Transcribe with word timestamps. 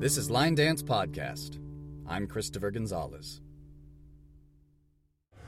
This 0.00 0.16
is 0.16 0.30
Line 0.30 0.54
Dance 0.54 0.80
Podcast. 0.80 1.58
I'm 2.06 2.28
Christopher 2.28 2.70
Gonzalez. 2.70 3.40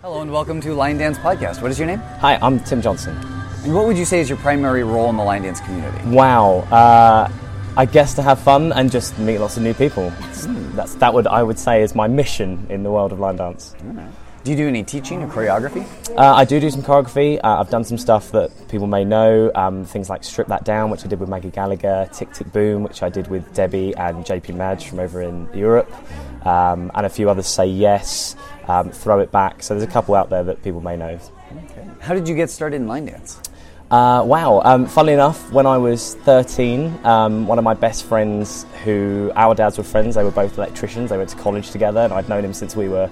Hello 0.03 0.23
and 0.23 0.33
welcome 0.33 0.61
to 0.63 0.75
Line 0.75 0.99
Dance 0.99 1.19
Podcast. 1.19 1.63
What 1.63 1.71
is 1.71 1.79
your 1.79 1.87
name? 1.87 2.01
Hi, 2.19 2.37
I'm 2.43 2.59
Tim 2.59 2.83
Johnson. 2.83 3.17
And 3.63 3.73
what 3.73 3.87
would 3.87 3.97
you 3.97 4.05
say 4.05 4.19
is 4.19 4.29
your 4.29 4.39
primary 4.39 4.83
role 4.83 5.09
in 5.09 5.17
the 5.17 5.23
line 5.23 5.43
dance 5.43 5.61
community? 5.61 6.05
Wow, 6.09 6.67
uh, 6.73 7.31
I 7.77 7.85
guess 7.85 8.15
to 8.15 8.23
have 8.23 8.41
fun 8.41 8.73
and 8.73 8.91
just 8.91 9.17
meet 9.21 9.39
lots 9.39 9.57
of 9.57 9.63
new 9.63 9.73
people. 9.73 10.11
That's 10.75 10.97
that 10.97 11.15
would 11.15 11.29
I 11.29 11.45
would 11.45 11.57
say 11.59 11.83
is 11.83 11.95
my 11.95 12.09
mission 12.09 12.67
in 12.71 12.83
the 12.83 12.91
world 12.91 13.13
of 13.13 13.21
line 13.21 13.37
dance. 13.37 13.77
Do 14.43 14.51
you 14.51 14.57
do 14.57 14.67
any 14.69 14.83
teaching 14.83 15.23
or 15.23 15.29
choreography? 15.29 15.87
Uh, 16.17 16.35
I 16.35 16.47
do 16.47 16.59
do 16.61 16.71
some 16.71 16.83
choreography. 16.83 17.39
Uh, 17.45 17.61
I've 17.61 17.69
done 17.69 17.85
some 17.85 17.99
stuff 17.99 18.33
that 18.33 18.51
people 18.69 18.87
may 18.87 19.05
know, 19.05 19.53
um, 19.55 19.85
things 19.85 20.09
like 20.09 20.25
Strip 20.25 20.47
That 20.49 20.65
Down, 20.65 20.89
which 20.89 21.05
I 21.05 21.09
did 21.09 21.21
with 21.21 21.29
Maggie 21.29 21.51
Gallagher, 21.51 22.09
Tick 22.11 22.33
Tick 22.33 22.51
Boom, 22.51 22.83
which 22.83 23.03
I 23.03 23.11
did 23.11 23.29
with 23.29 23.53
Debbie 23.53 23.95
and 23.97 24.25
JP 24.25 24.55
Madge 24.55 24.87
from 24.87 24.99
over 24.99 25.21
in 25.21 25.47
Europe, 25.53 25.93
um, 26.47 26.91
and 26.95 27.05
a 27.05 27.11
few 27.11 27.29
others. 27.29 27.47
Say 27.47 27.67
Yes, 27.67 28.35
um, 28.67 28.91
Throw 28.91 29.19
It 29.19 29.31
Back. 29.31 29.63
So 29.63 29.75
there's 29.75 29.87
a 29.87 29.93
couple 29.93 30.15
out 30.15 30.31
there 30.31 30.45
that 30.45 30.63
people 30.63 30.81
may 30.81 30.97
know. 30.97 31.21
Okay. 31.65 31.87
How 32.01 32.15
did 32.15 32.27
you 32.27 32.35
get 32.35 32.49
started 32.49 32.77
in 32.77 32.89
line 32.89 33.05
dance? 33.05 33.39
Uh, 33.91 34.23
wow. 34.25 34.63
Um, 34.65 34.87
funnily 34.87 35.13
enough, 35.13 35.53
when 35.53 35.67
I 35.67 35.77
was 35.77 36.15
13, 36.15 37.05
um, 37.05 37.47
one 37.47 37.59
of 37.59 37.65
my 37.65 37.75
best 37.75 38.05
friends, 38.05 38.65
who 38.85 39.33
our 39.37 39.55
dads 39.55 39.77
were 39.77 39.85
friends, 39.85 40.15
they 40.15 40.25
were 40.25 40.31
both 40.31 40.57
electricians, 40.57 41.11
they 41.11 41.19
went 41.19 41.29
to 41.29 41.37
college 41.37 41.73
together, 41.73 42.01
and 42.01 42.13
I'd 42.15 42.29
known 42.29 42.43
him 42.43 42.55
since 42.55 42.75
we 42.75 42.89
were 42.89 43.11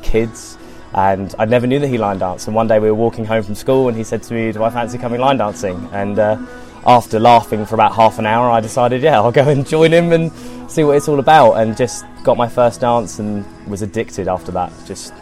kids. 0.00 0.56
And 0.92 1.34
I 1.38 1.44
never 1.44 1.66
knew 1.66 1.78
that 1.78 1.88
he 1.88 1.98
line 1.98 2.18
danced. 2.18 2.46
And 2.46 2.54
one 2.54 2.66
day 2.66 2.78
we 2.78 2.88
were 2.90 2.96
walking 2.96 3.24
home 3.24 3.42
from 3.42 3.54
school, 3.54 3.88
and 3.88 3.96
he 3.96 4.04
said 4.04 4.22
to 4.24 4.34
me, 4.34 4.52
Do 4.52 4.64
I 4.64 4.70
fancy 4.70 4.98
coming 4.98 5.20
line 5.20 5.36
dancing? 5.36 5.88
And 5.92 6.18
uh, 6.18 6.38
after 6.84 7.20
laughing 7.20 7.64
for 7.64 7.74
about 7.76 7.94
half 7.94 8.18
an 8.18 8.26
hour, 8.26 8.50
I 8.50 8.60
decided, 8.60 9.02
Yeah, 9.02 9.20
I'll 9.20 9.32
go 9.32 9.48
and 9.48 9.66
join 9.76 9.92
him 9.92 10.12
and 10.12 10.32
see 10.70 10.82
what 10.84 10.96
it's 10.96 11.08
all 11.08 11.20
about. 11.20 11.54
And 11.54 11.76
just 11.76 12.04
got 12.24 12.36
my 12.36 12.48
first 12.48 12.80
dance 12.80 13.18
and 13.18 13.44
was 13.68 13.82
addicted 13.82 14.26
after 14.26 14.50
that. 14.52 14.72
Just 14.84 15.14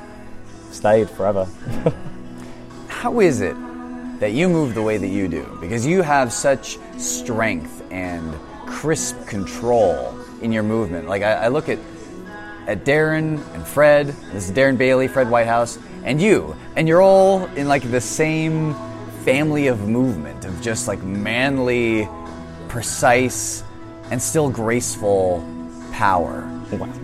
stayed 0.71 1.11
forever. 1.11 1.47
How 2.89 3.21
is 3.21 3.41
it 3.41 3.57
that 4.21 4.33
you 4.33 4.49
move 4.49 4.75
the 4.75 4.83
way 4.83 4.97
that 4.97 5.09
you 5.09 5.29
do? 5.29 5.59
Because 5.61 5.87
you 5.87 6.03
have 6.03 6.33
such 6.33 6.79
strength 6.97 7.83
and 7.91 8.35
crisp 8.67 9.27
control 9.27 10.19
in 10.41 10.51
your 10.51 10.63
movement. 10.63 11.09
Like 11.09 11.23
I, 11.23 11.33
I 11.45 11.49
look 11.49 11.69
at 11.69 11.79
at 12.69 12.85
Darren 12.85 13.43
and 13.55 13.67
Fred. 13.67 14.09
This 14.33 14.49
is 14.49 14.53
Darren 14.55 14.77
Bailey, 14.77 15.09
Fred 15.09 15.29
Whitehouse, 15.29 15.79
and 16.05 16.21
you, 16.21 16.55
and 16.77 16.87
you're 16.87 17.01
all 17.01 17.47
in 17.57 17.67
like 17.67 17.91
the 17.91 18.01
same 18.01 18.75
family 19.25 19.67
of 19.67 19.89
movement 19.89 20.45
of 20.45 20.61
just 20.61 20.87
like 20.87 21.03
manly, 21.03 22.07
precise, 22.69 23.65
and 24.11 24.23
still 24.23 24.51
graceful 24.51 25.43
power. 25.93 26.43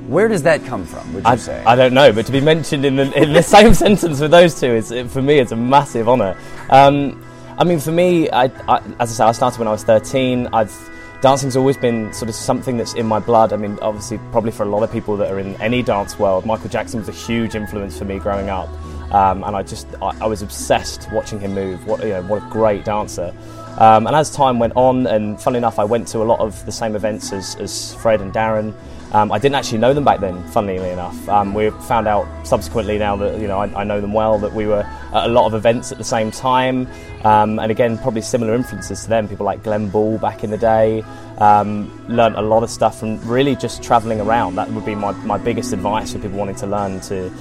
Where 0.07 0.29
does 0.29 0.43
that 0.43 0.63
come 0.67 0.85
from? 0.85 1.15
Would 1.15 1.25
you 1.25 1.31
I, 1.31 1.37
say? 1.37 1.65
I 1.65 1.75
don't 1.75 1.95
know, 1.95 2.13
but 2.13 2.27
to 2.27 2.33
be 2.33 2.43
mentioned 2.43 2.85
in 2.85 2.97
the, 2.97 3.11
in 3.21 3.33
the 3.33 3.43
same 3.57 3.73
sentence 3.73 4.21
with 4.21 4.31
those 4.31 4.61
two 4.61 4.67
is 4.67 4.93
for 5.11 5.23
me 5.23 5.39
it's 5.39 5.53
a 5.53 5.57
massive 5.57 6.09
honour. 6.09 6.37
Um, 6.69 7.25
I 7.57 7.65
mean, 7.65 7.81
for 7.81 7.93
me, 7.93 8.29
I, 8.31 8.45
I, 8.69 8.83
as 9.01 9.13
I 9.13 9.15
say, 9.15 9.25
I 9.25 9.33
started 9.33 9.59
when 9.59 9.69
I 9.69 9.71
was 9.71 9.85
13. 9.85 10.49
I've 10.53 10.73
dancing's 11.21 11.57
always 11.57 11.77
been 11.77 12.13
sort 12.13 12.29
of 12.29 12.35
something 12.35 12.77
that's 12.77 12.95
in 12.95 13.07
my 13.07 13.19
blood. 13.19 13.53
I 13.53 13.57
mean, 13.57 13.79
obviously, 13.81 14.19
probably 14.31 14.53
for 14.53 14.63
a 14.63 14.69
lot 14.69 14.83
of 14.83 14.93
people 14.93 15.17
that 15.17 15.31
are 15.31 15.39
in 15.39 15.55
any 15.61 15.83
dance 15.83 16.19
world, 16.19 16.47
Michael 16.47 16.69
Jackson 16.69 17.01
was 17.01 17.09
a 17.09 17.13
huge 17.13 17.55
influence 17.55 17.99
for 17.99 18.05
me 18.05 18.19
growing 18.19 18.51
up, 18.51 18.69
um, 19.13 19.45
and 19.45 19.57
I 19.57 19.63
just 19.63 19.87
I, 20.03 20.17
I 20.21 20.27
was 20.27 20.43
obsessed 20.43 21.11
watching 21.13 21.41
him 21.41 21.55
move. 21.55 21.87
What 21.87 22.03
you 22.03 22.11
know, 22.11 22.23
what 22.23 22.43
a 22.43 22.51
great 22.51 22.85
dancer. 22.85 23.35
Um, 23.79 24.07
and 24.07 24.15
as 24.15 24.31
time 24.31 24.59
went 24.59 24.75
on, 24.77 25.07
and 25.07 25.41
funnily 25.41 25.59
enough, 25.59 25.79
I 25.79 25.85
went 25.85 26.07
to 26.09 26.19
a 26.19 26.25
lot 26.25 26.39
of 26.39 26.65
the 26.65 26.73
same 26.73 26.95
events 26.95 27.33
as, 27.33 27.57
as 27.57 27.95
Fred 27.95 28.21
and 28.21 28.33
Darren. 28.33 28.73
Um, 29.15 29.31
I 29.31 29.39
didn't 29.39 29.55
actually 29.55 29.79
know 29.79 29.95
them 29.95 30.03
back 30.03 30.19
then, 30.19 30.43
funnily 30.49 30.91
enough. 30.91 31.29
Um, 31.29 31.55
we 31.55 31.71
found 31.71 32.09
out 32.09 32.27
subsequently 32.45 32.99
now 32.99 33.15
that 33.15 33.41
you 33.41 33.47
know 33.47 33.61
I, 33.61 33.83
I 33.83 33.85
know 33.85 34.01
them 34.01 34.13
well 34.13 34.41
that 34.41 34.53
we 34.53 34.67
were 34.67 34.83
at 34.83 35.27
a 35.27 35.29
lot 35.29 35.47
of 35.47 35.55
events 35.55 35.93
at 35.93 35.99
the 35.99 36.05
same 36.05 36.33
time, 36.33 36.89
um, 37.23 37.61
and 37.61 37.71
again 37.71 37.97
probably 37.97 38.23
similar 38.23 38.55
influences 38.57 39.05
to 39.05 39.09
them. 39.09 39.29
People 39.29 39.47
like 39.47 39.63
Glenn 39.63 39.89
Ball 39.89 40.19
back 40.19 40.43
in 40.43 40.51
the 40.51 40.59
day. 40.59 41.05
Um, 41.39 41.91
learned 42.09 42.35
a 42.35 42.43
lot 42.43 42.65
of 42.65 42.71
stuff 42.71 42.99
from 42.99 43.21
really 43.21 43.55
just 43.55 43.85
travelling 43.85 44.21
around. 44.21 44.57
That 44.57 44.69
would 44.71 44.85
be 44.85 44.97
my, 44.97 45.13
my 45.25 45.39
biggest 45.39 45.73
advice 45.73 46.13
for 46.13 46.19
people 46.19 46.37
wanting 46.37 46.57
to 46.57 46.67
learn 46.67 47.01
to 47.03 47.33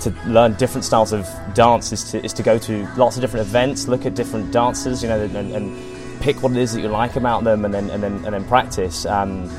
to 0.00 0.10
learn 0.26 0.54
different 0.54 0.86
styles 0.86 1.12
of 1.12 1.28
dance 1.52 1.92
is 1.92 2.10
to, 2.12 2.24
is 2.24 2.32
to 2.32 2.42
go 2.42 2.58
to 2.58 2.88
lots 2.96 3.16
of 3.16 3.20
different 3.20 3.46
events, 3.46 3.88
look 3.88 4.06
at 4.06 4.14
different 4.14 4.50
dancers, 4.50 5.02
you 5.02 5.10
know, 5.10 5.20
and, 5.20 5.36
and 5.36 6.22
pick 6.22 6.42
what 6.42 6.52
it 6.52 6.58
is 6.58 6.72
that 6.72 6.80
you 6.80 6.88
like 6.88 7.16
about 7.16 7.44
them, 7.44 7.66
and 7.66 7.74
then 7.74 7.90
and 7.90 8.02
then 8.02 8.24
and 8.24 8.32
then 8.32 8.44
practice. 8.46 9.04
Um, 9.04 9.50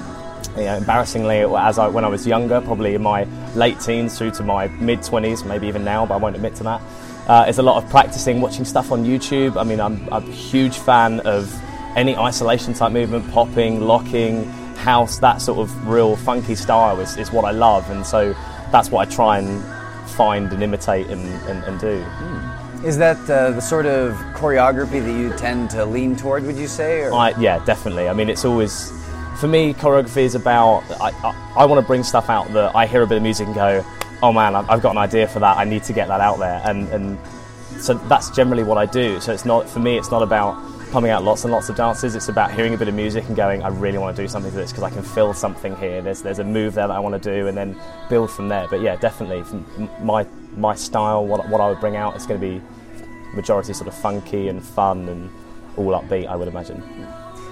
you 0.55 0.63
know, 0.63 0.77
embarrassingly, 0.77 1.39
as 1.39 1.77
I, 1.77 1.87
when 1.87 2.05
I 2.05 2.07
was 2.07 2.27
younger, 2.27 2.61
probably 2.61 2.95
in 2.95 3.01
my 3.01 3.23
late 3.55 3.79
teens 3.79 4.17
through 4.17 4.31
to 4.31 4.43
my 4.43 4.67
mid 4.67 4.99
20s, 4.99 5.45
maybe 5.45 5.67
even 5.67 5.83
now, 5.83 6.05
but 6.05 6.15
I 6.15 6.17
won't 6.17 6.35
admit 6.35 6.55
to 6.55 6.63
that, 6.63 6.81
uh, 7.27 7.45
is 7.47 7.57
a 7.57 7.63
lot 7.63 7.81
of 7.81 7.89
practicing, 7.89 8.41
watching 8.41 8.65
stuff 8.65 8.91
on 8.91 9.05
YouTube. 9.05 9.59
I 9.59 9.63
mean, 9.63 9.79
I'm, 9.79 10.07
I'm 10.11 10.27
a 10.27 10.31
huge 10.31 10.77
fan 10.77 11.21
of 11.21 11.53
any 11.95 12.15
isolation 12.15 12.73
type 12.73 12.91
movement, 12.91 13.29
popping, 13.31 13.81
locking, 13.81 14.45
house, 14.81 15.19
that 15.19 15.41
sort 15.41 15.59
of 15.59 15.87
real 15.87 16.15
funky 16.15 16.55
style 16.55 16.99
is, 16.99 17.15
is 17.17 17.31
what 17.31 17.45
I 17.45 17.51
love, 17.51 17.89
and 17.89 18.05
so 18.05 18.33
that's 18.71 18.89
what 18.89 19.07
I 19.07 19.11
try 19.11 19.37
and 19.37 19.63
find 20.09 20.51
and 20.51 20.63
imitate 20.63 21.07
and, 21.07 21.25
and, 21.47 21.63
and 21.63 21.79
do. 21.79 22.05
Is 22.85 22.97
that 22.97 23.17
uh, 23.29 23.51
the 23.51 23.61
sort 23.61 23.85
of 23.85 24.13
choreography 24.33 25.03
that 25.05 25.11
you 25.11 25.31
tend 25.37 25.69
to 25.71 25.85
lean 25.85 26.15
toward? 26.15 26.43
Would 26.45 26.57
you 26.57 26.67
say? 26.67 27.01
Or? 27.01 27.13
I, 27.13 27.29
yeah, 27.39 27.63
definitely. 27.63 28.09
I 28.09 28.13
mean, 28.13 28.27
it's 28.27 28.43
always 28.43 28.91
for 29.41 29.47
me. 29.47 29.73
Choreography 29.73 30.21
is 30.21 30.35
about. 30.35 30.83
I, 31.01 31.09
I, 31.09 31.53
I 31.57 31.65
want 31.65 31.81
to 31.81 31.85
bring 31.85 32.03
stuff 32.03 32.29
out 32.29 32.47
that 32.53 32.75
I 32.75 32.85
hear 32.85 33.01
a 33.01 33.07
bit 33.07 33.17
of 33.17 33.23
music 33.23 33.47
and 33.47 33.55
go, 33.55 33.83
"Oh 34.21 34.31
man, 34.31 34.55
I've, 34.55 34.81
got 34.83 34.91
an 34.91 34.99
idea 34.99 35.27
for 35.27 35.39
that. 35.39 35.57
I 35.57 35.65
need 35.65 35.83
to 35.83 35.93
get 35.93 36.07
that 36.07 36.21
out 36.21 36.37
there." 36.37 36.61
And 36.63 36.87
and 36.89 37.17
so 37.81 37.95
that's 37.95 38.29
generally 38.29 38.63
what 38.63 38.77
I 38.77 38.85
do. 38.85 39.19
So 39.19 39.33
it's 39.33 39.43
not 39.43 39.67
for 39.67 39.79
me. 39.79 39.97
It's 39.97 40.11
not 40.11 40.21
about 40.21 40.61
pumping 40.91 41.09
out 41.09 41.23
lots 41.23 41.43
and 41.43 41.51
lots 41.51 41.69
of 41.69 41.75
dances. 41.75 42.15
It's 42.15 42.29
about 42.29 42.51
hearing 42.51 42.75
a 42.75 42.77
bit 42.77 42.87
of 42.87 42.93
music 42.93 43.27
and 43.27 43.35
going, 43.35 43.63
"I 43.63 43.69
really 43.69 43.97
want 43.97 44.15
to 44.15 44.21
do 44.21 44.27
something 44.27 44.51
to 44.51 44.57
this 44.57 44.71
because 44.71 44.83
I 44.83 44.91
can 44.91 45.01
feel 45.01 45.33
something 45.33 45.75
here. 45.77 46.03
There's 46.03 46.21
there's 46.21 46.39
a 46.39 46.43
move 46.43 46.75
there 46.75 46.87
that 46.87 46.95
I 46.95 46.99
want 46.99 47.21
to 47.21 47.33
do, 47.33 47.47
and 47.47 47.57
then 47.57 47.75
build 48.09 48.29
from 48.29 48.47
there." 48.47 48.67
But 48.69 48.81
yeah, 48.81 48.95
definitely 48.95 49.43
my 50.03 50.27
my 50.55 50.75
style, 50.75 51.25
what 51.25 51.49
what 51.49 51.61
I 51.61 51.67
would 51.67 51.79
bring 51.79 51.95
out, 51.95 52.15
is 52.15 52.27
going 52.27 52.39
to 52.39 52.47
be 52.47 52.61
majority 53.33 53.73
sort 53.73 53.87
of 53.87 53.95
funky 53.95 54.49
and 54.49 54.63
fun 54.63 55.09
and 55.09 55.31
all 55.77 55.99
upbeat. 55.99 56.27
I 56.27 56.35
would 56.35 56.47
imagine. 56.47 56.83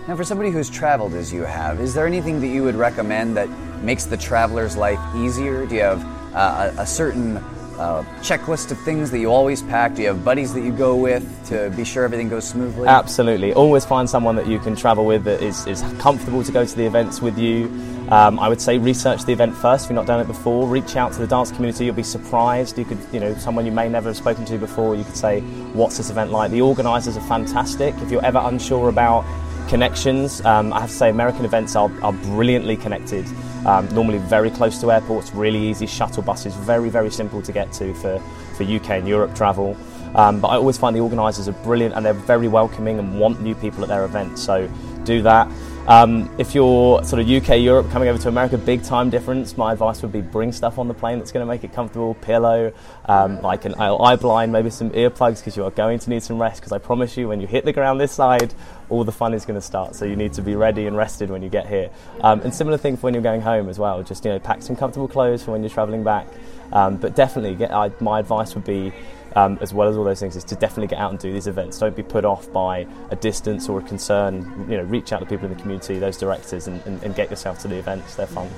Now, 0.10 0.16
for 0.16 0.24
somebody 0.24 0.50
who's 0.50 0.72
traveled 0.72 1.14
as 1.14 1.32
you 1.32 1.44
have, 1.44 1.80
is 1.80 1.94
there 1.94 2.08
anything 2.08 2.42
that 2.42 2.48
you 2.48 2.64
would 2.64 2.74
recommend 2.74 3.38
that 3.38 3.48
makes 3.84 4.06
the 4.06 4.18
traveler's 4.18 4.76
life 4.76 5.00
easier? 5.16 5.68
Do 5.68 5.76
you 5.76 5.82
have 5.82 6.04
uh, 6.34 6.72
a, 6.76 6.82
a 6.82 6.86
certain 6.88 7.38
uh, 7.38 8.04
checklist 8.22 8.72
of 8.72 8.80
things 8.80 9.12
that 9.12 9.20
you 9.20 9.30
always 9.32 9.62
pack? 9.62 9.94
Do 9.94 10.02
you 10.02 10.08
have 10.08 10.26
buddies 10.26 10.52
that 10.56 10.62
you 10.62 10.72
go 10.72 10.96
with 10.96 11.24
to 11.50 11.70
be 11.78 11.86
sure 11.86 12.06
everything 12.06 12.28
goes 12.28 12.48
smoothly? 12.48 12.88
Absolutely. 12.88 13.54
Always 13.54 13.86
find 13.86 14.10
someone 14.10 14.36
that 14.38 14.48
you 14.48 14.58
can 14.58 14.76
travel 14.76 15.06
with 15.06 15.26
that 15.26 15.44
is, 15.44 15.68
is 15.68 15.84
comfortable 16.00 16.44
to 16.44 16.52
go 16.52 16.66
to 16.66 16.76
the 16.76 16.88
events 16.88 17.22
with 17.22 17.38
you. 17.38 17.66
Um, 18.10 18.40
I 18.40 18.50
would 18.50 18.60
say 18.60 18.80
research 18.80 19.26
the 19.26 19.34
event 19.34 19.56
first 19.56 19.86
if 19.86 19.92
you've 19.92 19.96
not 19.96 20.08
done 20.08 20.22
it 20.22 20.26
before. 20.26 20.68
Reach 20.68 20.96
out 20.96 21.14
to 21.14 21.20
the 21.20 21.28
dance 21.28 21.52
community. 21.52 21.86
You'll 21.86 21.94
be 21.94 22.02
surprised. 22.02 22.80
You 22.80 22.86
could, 22.86 22.98
you 23.14 23.20
know, 23.20 23.36
someone 23.36 23.64
you 23.64 23.72
may 23.72 23.88
never 23.88 24.10
have 24.10 24.18
spoken 24.18 24.44
to 24.46 24.58
before. 24.58 24.96
You 24.96 25.04
could 25.04 25.16
say, 25.16 25.42
"What's 25.74 25.98
this 25.98 26.10
event 26.10 26.32
like?" 26.32 26.50
The 26.50 26.62
organisers 26.62 27.16
are 27.16 27.28
fantastic. 27.28 27.94
If 28.02 28.10
you're 28.10 28.26
ever 28.26 28.42
unsure 28.42 28.90
about 28.90 29.24
connections, 29.70 30.44
um, 30.46 30.74
I 30.74 30.82
have 30.82 30.90
to 30.90 30.96
say 30.96 31.10
American 31.10 31.46
events 31.46 31.76
are, 31.76 31.92
are 32.02 32.12
brilliantly 32.12 32.76
connected. 32.76 33.26
Um, 33.66 33.88
normally 33.94 34.18
very 34.18 34.50
close 34.50 34.80
to 34.82 34.92
airports, 34.92 35.34
really 35.34 35.60
easy 35.60 35.86
shuttle 35.86 36.24
buses, 36.24 36.56
very 36.56 36.90
very 36.90 37.12
simple 37.12 37.42
to 37.42 37.52
get 37.52 37.72
to 37.74 37.94
for, 37.94 38.20
for 38.58 38.64
UK 38.64 38.90
and 38.92 39.08
Europe 39.08 39.36
travel. 39.36 39.78
Um, 40.16 40.40
but 40.40 40.48
I 40.48 40.56
always 40.56 40.78
find 40.78 40.96
the 40.96 41.02
organisers 41.02 41.48
are 41.48 41.54
brilliant 41.64 41.94
and 41.94 42.04
they're 42.04 42.14
very 42.14 42.48
welcoming 42.48 42.98
and 42.98 43.20
want 43.20 43.42
new 43.42 43.54
people 43.54 43.84
at 43.84 43.90
their 43.90 44.06
events. 44.06 44.42
So 44.42 44.68
do 45.04 45.22
that. 45.22 45.48
Um, 45.88 46.30
if 46.38 46.54
you're 46.54 47.04
sort 47.04 47.22
of 47.22 47.30
UK, 47.30 47.60
Europe, 47.60 47.90
coming 47.90 48.10
over 48.10 48.20
to 48.20 48.28
America, 48.28 48.58
big 48.58 48.84
time 48.84 49.10
difference. 49.10 49.58
My 49.58 49.74
advice 49.74 50.02
would 50.02 50.12
be 50.12 50.22
bring 50.22 50.52
stuff 50.52 50.78
on 50.78 50.88
the 50.88 50.94
plane 50.94 51.18
that's 51.18 51.32
going 51.32 51.46
to 51.46 51.52
make 51.52 51.64
it 51.64 51.74
comfortable. 51.74 52.14
Pillow, 52.16 52.72
um, 53.06 53.42
like 53.42 53.66
an 53.66 53.74
eye 53.76 54.16
blind, 54.16 54.52
maybe 54.52 54.70
some 54.70 54.92
earplugs 54.92 55.38
because 55.38 55.58
you 55.58 55.64
are 55.64 55.72
going 55.72 55.98
to 56.00 56.10
need 56.10 56.22
some 56.22 56.40
rest. 56.40 56.62
Because 56.62 56.72
I 56.72 56.78
promise 56.78 57.18
you, 57.18 57.28
when 57.28 57.42
you 57.42 57.48
hit 57.48 57.66
the 57.66 57.74
ground 57.74 58.00
this 58.00 58.12
side, 58.12 58.54
all 58.90 59.04
the 59.04 59.12
fun 59.12 59.34
is 59.34 59.46
going 59.46 59.60
to 59.60 59.66
start. 59.66 59.96
So 59.96 60.06
you 60.06 60.16
need 60.16 60.34
to 60.34 60.42
be 60.42 60.56
ready 60.56 60.86
and 60.86 60.96
rested 60.96 61.30
when 61.30 61.42
you 61.42 61.50
get 61.50 61.68
here. 61.68 61.90
Um, 62.22 62.42
and 62.42 62.54
similar 62.54 62.78
thing 62.78 62.96
for 62.96 63.04
when 63.04 63.14
you're 63.14 63.24
going 63.24 63.42
home 63.42 63.68
as 63.68 63.80
well. 63.80 64.04
Just 64.04 64.26
you 64.26 64.32
know, 64.32 64.40
pack 64.40 64.62
some 64.62 64.76
comfortable 64.76 65.08
clothes 65.08 65.44
for 65.44 65.52
when 65.52 65.64
you're 65.64 65.70
travelling 65.70 66.04
back. 66.04 66.28
Um, 66.72 66.98
but 66.98 67.16
definitely, 67.16 67.56
get, 67.56 67.72
I, 67.72 67.92
my 68.00 68.20
advice 68.20 68.54
would 68.54 68.66
be 68.66 68.94
um, 69.36 69.58
as 69.62 69.74
well 69.74 69.88
as 69.90 69.98
all 69.98 70.04
those 70.04 70.20
things, 70.20 70.36
is 70.36 70.44
to 70.46 70.56
definitely 70.56 70.88
get 70.88 71.00
out 71.00 71.12
and 71.12 71.20
do 71.20 71.32
these 71.32 71.48
events. 71.48 71.80
Don't 71.80 71.96
be 71.96 72.04
put 72.04 72.26
off 72.26 72.52
by 72.52 72.88
a 73.12 73.16
distance 73.16 73.70
or 73.70 73.80
a 73.80 73.84
concern. 73.84 74.66
You 74.70 74.78
know, 74.78 74.84
reach 74.84 75.12
out 75.14 75.20
to 75.20 75.26
people 75.26 75.46
in 75.48 75.56
the 75.56 75.62
community, 75.62 76.00
those 76.00 76.18
directors, 76.18 76.68
and, 76.68 76.82
and, 76.86 77.02
and 77.04 77.16
get 77.16 77.30
yourself 77.30 77.60
to 77.60 77.68
the 77.68 77.78
events. 77.78 78.16
They're 78.16 78.28
fun. 78.28 78.50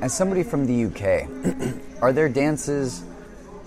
As 0.00 0.14
somebody 0.14 0.42
from 0.42 0.66
the 0.66 0.86
UK, 0.86 1.28
are 2.02 2.12
there 2.12 2.28
dances 2.28 3.04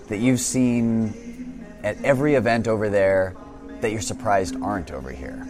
that 0.08 0.18
you've 0.18 0.40
seen 0.40 1.64
at 1.82 2.02
every 2.04 2.34
event 2.34 2.68
over 2.68 2.88
there 2.88 3.34
that 3.80 3.92
you're 3.92 4.00
surprised 4.00 4.56
aren't 4.62 4.90
over 4.90 5.10
here? 5.10 5.46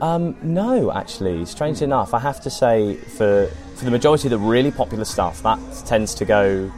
Um, 0.00 0.36
no, 0.42 0.90
actually, 0.90 1.44
strangely 1.46 1.84
enough, 1.84 2.12
I 2.12 2.18
have 2.18 2.40
to 2.40 2.50
say 2.50 2.96
for 2.96 3.48
for 3.76 3.84
the 3.84 3.90
majority 3.90 4.26
of 4.26 4.30
the 4.30 4.38
really 4.38 4.70
popular 4.70 5.04
stuff, 5.04 5.42
that 5.42 5.58
tends 5.86 6.14
to 6.16 6.24
go 6.24 6.72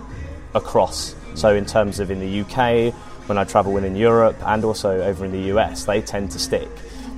across. 0.54 1.14
So 1.34 1.54
in 1.54 1.66
terms 1.66 2.00
of 2.00 2.10
in 2.10 2.20
the 2.20 2.40
UK, 2.40 2.94
when 3.26 3.38
I 3.38 3.44
travel 3.44 3.72
within 3.72 3.96
Europe, 3.96 4.36
and 4.44 4.64
also 4.64 5.00
over 5.02 5.24
in 5.24 5.32
the 5.32 5.52
US, 5.54 5.84
they 5.84 6.00
tend 6.00 6.30
to 6.32 6.38
stick. 6.38 6.68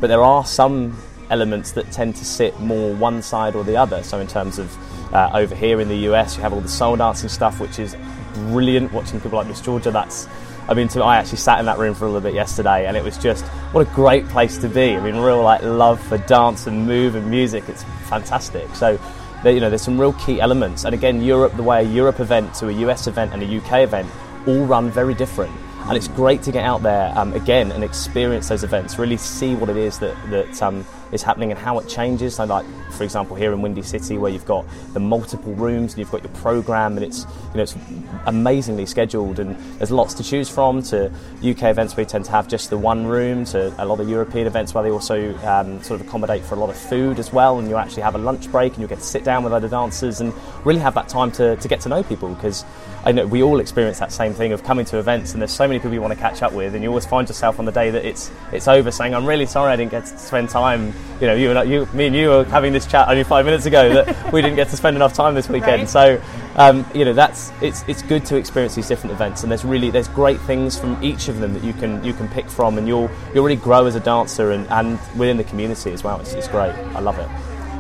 But 0.01 0.09
there 0.09 0.23
are 0.23 0.45
some 0.45 1.01
elements 1.31 1.73
that 1.73 1.91
tend 1.91 2.15
to 2.17 2.25
sit 2.25 2.59
more 2.61 2.95
one 2.95 3.23
side 3.23 3.57
or 3.57 3.65
the 3.65 3.77
other. 3.77 4.03
So 4.03 4.21
in 4.21 4.27
terms 4.27 4.59
of 4.59 4.77
uh, 5.13 5.31
over 5.35 5.55
here 5.55 5.81
in 5.81 5.89
the 5.89 6.11
US, 6.11 6.37
you 6.37 6.43
have 6.43 6.53
all 6.53 6.61
the 6.61 6.69
soul 6.69 6.97
dancing 6.97 7.29
stuff, 7.29 7.61
which 7.61 7.79
is 7.79 7.97
brilliant. 8.35 8.93
Watching 8.93 9.21
people 9.21 9.39
like 9.39 9.47
Miss 9.47 9.61
Georgia, 9.61 9.91
that's 9.91 10.29
I 10.69 10.75
mean, 10.75 10.89
to, 10.89 11.03
I 11.03 11.17
actually 11.17 11.39
sat 11.39 11.61
in 11.61 11.67
that 11.67 11.79
room 11.79 11.95
for 11.95 12.07
a 12.07 12.09
little 12.09 12.21
bit 12.21 12.35
yesterday, 12.35 12.87
and 12.87 12.97
it 12.97 13.05
was 13.05 13.17
just 13.19 13.45
what 13.73 13.87
a 13.87 13.91
great 13.95 14.27
place 14.29 14.59
to 14.59 14.69
be. 14.69 14.97
I 14.97 15.01
mean, 15.01 15.17
real 15.17 15.43
like 15.43 15.63
love 15.63 16.01
for 16.01 16.19
dance 16.19 16.67
and 16.67 16.87
move 16.87 17.15
and 17.15 17.31
music. 17.31 17.69
It's 17.69 17.85
fantastic. 18.09 18.75
So, 18.75 18.99
there, 19.43 19.53
you 19.53 19.61
know, 19.61 19.69
there's 19.69 19.83
some 19.83 20.01
real 20.01 20.13
key 20.15 20.41
elements. 20.41 20.85
And 20.85 20.95
again, 20.95 21.23
Europe, 21.23 21.57
the 21.57 21.63
way 21.63 21.85
a 21.85 21.89
Europe 21.89 22.21
event 22.21 22.55
to 22.55 22.69
a 22.69 22.73
US 22.73 23.07
event 23.07 23.33
and 23.33 23.43
a 23.43 23.59
UK 23.59 23.83
event 23.83 24.09
all 24.47 24.65
run 24.65 24.91
very 24.91 25.15
different. 25.15 25.55
And 25.89 25.97
it's 25.97 26.09
great 26.09 26.43
to 26.43 26.53
get 26.53 26.65
out 26.65 26.83
there 26.83 27.13
um, 27.17 27.33
again 27.35 27.71
and 27.71 27.85
experience 27.85 28.49
those 28.49 28.65
events. 28.65 28.99
Really 28.99 29.17
see 29.17 29.55
what 29.55 29.69
it 29.69 29.77
is 29.77 29.99
that 30.01 30.17
that 30.31 30.63
um, 30.63 30.85
is 31.13 31.23
happening 31.23 31.51
and 31.51 31.59
how 31.59 31.79
it 31.79 31.89
changes. 31.89 32.37
So, 32.37 32.45
like 32.45 32.67
for 32.91 33.05
example, 33.05 33.37
here 33.37 33.53
in 33.53 33.63
Windy 33.63 33.83
City, 33.83 34.19
where 34.19 34.31
you've 34.31 34.47
got 34.47 34.65
the 34.93 35.01
multiple 35.01 35.55
rooms 35.55 35.93
and 35.93 35.99
you've 35.99 36.11
got 36.11 36.23
your 36.23 36.33
program, 36.35 36.97
and 36.97 37.05
it's 37.05 37.25
you 37.51 37.57
know 37.57 37.63
it's 37.63 37.77
amazingly 38.27 38.87
scheduled, 38.87 39.39
and 39.39 39.57
there's 39.79 39.91
lots 39.91 40.15
to 40.15 40.23
choose 40.23 40.49
from. 40.49 40.83
To 40.83 41.07
UK 41.39 41.65
events, 41.65 41.97
we 41.97 42.05
tend 42.05 42.25
to 42.27 42.31
have 42.31 42.49
just 42.49 42.71
the 42.71 42.79
one 42.79 43.07
room. 43.07 43.45
To 43.47 43.75
a 43.83 43.85
lot 43.85 44.01
of 44.01 44.09
European 44.09 44.47
events, 44.47 44.75
where 44.75 44.85
they 44.85 44.91
also 44.91 45.37
um, 45.47 45.83
sort 45.83 46.01
of 46.01 46.07
accommodate 46.07 46.43
for 46.45 46.55
a 46.55 46.59
lot 46.59 46.71
of 46.71 46.77
food 46.77 47.19
as 47.19 47.33
well, 47.33 47.59
and 47.59 47.69
you 47.69 47.77
actually 47.77 48.03
have 48.03 48.15
a 48.15 48.19
lunch 48.19 48.51
break, 48.51 48.73
and 48.75 48.83
you 48.83 48.89
get 48.89 48.99
to 48.99 49.05
sit 49.05 49.25
down 49.25 49.45
with 49.45 49.53
other 49.53 49.69
dancers 49.69 50.21
and 50.21 50.33
really 50.65 50.81
have 50.81 50.95
that 50.95 51.09
time 51.09 51.31
to, 51.33 51.57
to 51.57 51.69
get 51.69 51.81
to 51.81 51.89
know 51.89 52.03
people 52.03 52.35
because 52.35 52.65
I 53.07 53.13
know 53.13 53.25
we 53.25 53.41
all 53.41 53.61
experience 53.61 54.01
that 54.01 54.11
same 54.11 54.35
thing 54.35 54.51
of 54.51 54.65
coming 54.65 54.85
to 54.87 54.99
events, 54.99 55.33
and 55.33 55.41
there's 55.41 55.53
so 55.53 55.69
many 55.69 55.79
people 55.79 55.95
you 55.95 56.03
want 56.03 56.13
to 56.13 56.19
catch 56.19 56.43
up 56.43 56.53
with, 56.53 56.75
and 56.75 56.83
you 56.83 56.89
always 56.89 57.07
find 57.07 57.29
yourself 57.29 57.61
on 57.61 57.65
the 57.65 57.71
day 57.71 57.89
that 57.89 58.05
it's 58.05 58.33
it's 58.53 58.67
over, 58.67 58.91
saying, 58.91 59.15
"I'm 59.15 59.25
really 59.25 59.47
sorry 59.47 59.71
I 59.71 59.77
didn't 59.77 59.93
get 59.93 60.07
to 60.07 60.19
spend 60.19 60.49
time." 60.49 60.93
You 61.21 61.29
know, 61.29 61.35
you 61.37 61.53
and 61.53 61.71
you, 61.71 61.87
me 61.95 62.07
and 62.09 62.17
you 62.17 62.31
were 62.31 62.45
having 62.47 62.73
this 62.73 62.85
chat 62.85 63.09
only 63.09 63.23
five 63.23 63.45
minutes 63.45 63.65
ago 63.65 63.95
that 63.95 64.33
we 64.33 64.43
didn't 64.43 64.57
get 64.57 64.71
to 64.71 64.77
spend 64.77 64.97
enough 64.97 65.15
time 65.15 65.37
this 65.37 65.49
weekend. 65.49 65.83
Right. 65.83 65.89
So, 65.89 66.21
um, 66.57 66.85
you 66.97 67.05
know, 67.05 67.13
that's 67.13 67.53
it's 67.63 67.85
it's 67.87 68.03
good 68.03 68.27
to 68.27 68.37
experience 68.37 68.75
these 68.75 68.89
different 68.89 69.13
events, 69.13 69.45
and 69.45 69.53
there's 69.53 69.65
really 69.65 69.89
there's 69.89 70.09
great 70.09 70.41
things 70.41 70.77
from 70.77 71.01
each 71.01 71.29
of 71.29 71.39
them 71.39 71.55
that 71.55 71.63
you 71.63 71.75
can 71.75 72.03
you 72.03 72.13
can 72.13 72.27
pick 72.27 72.51
from, 72.51 72.77
and 72.77 72.89
you'll 72.89 73.09
you'll 73.33 73.45
really 73.45 73.55
grow 73.55 73.87
as 73.87 73.95
a 73.95 74.01
dancer 74.01 74.51
and, 74.51 74.67
and 74.67 74.99
within 75.17 75.37
the 75.37 75.45
community 75.45 75.93
as 75.93 76.03
well. 76.03 76.21
It's, 76.21 76.33
it's 76.33 76.49
great. 76.49 76.75
I 76.97 76.99
love 76.99 77.21
it. 77.21 77.29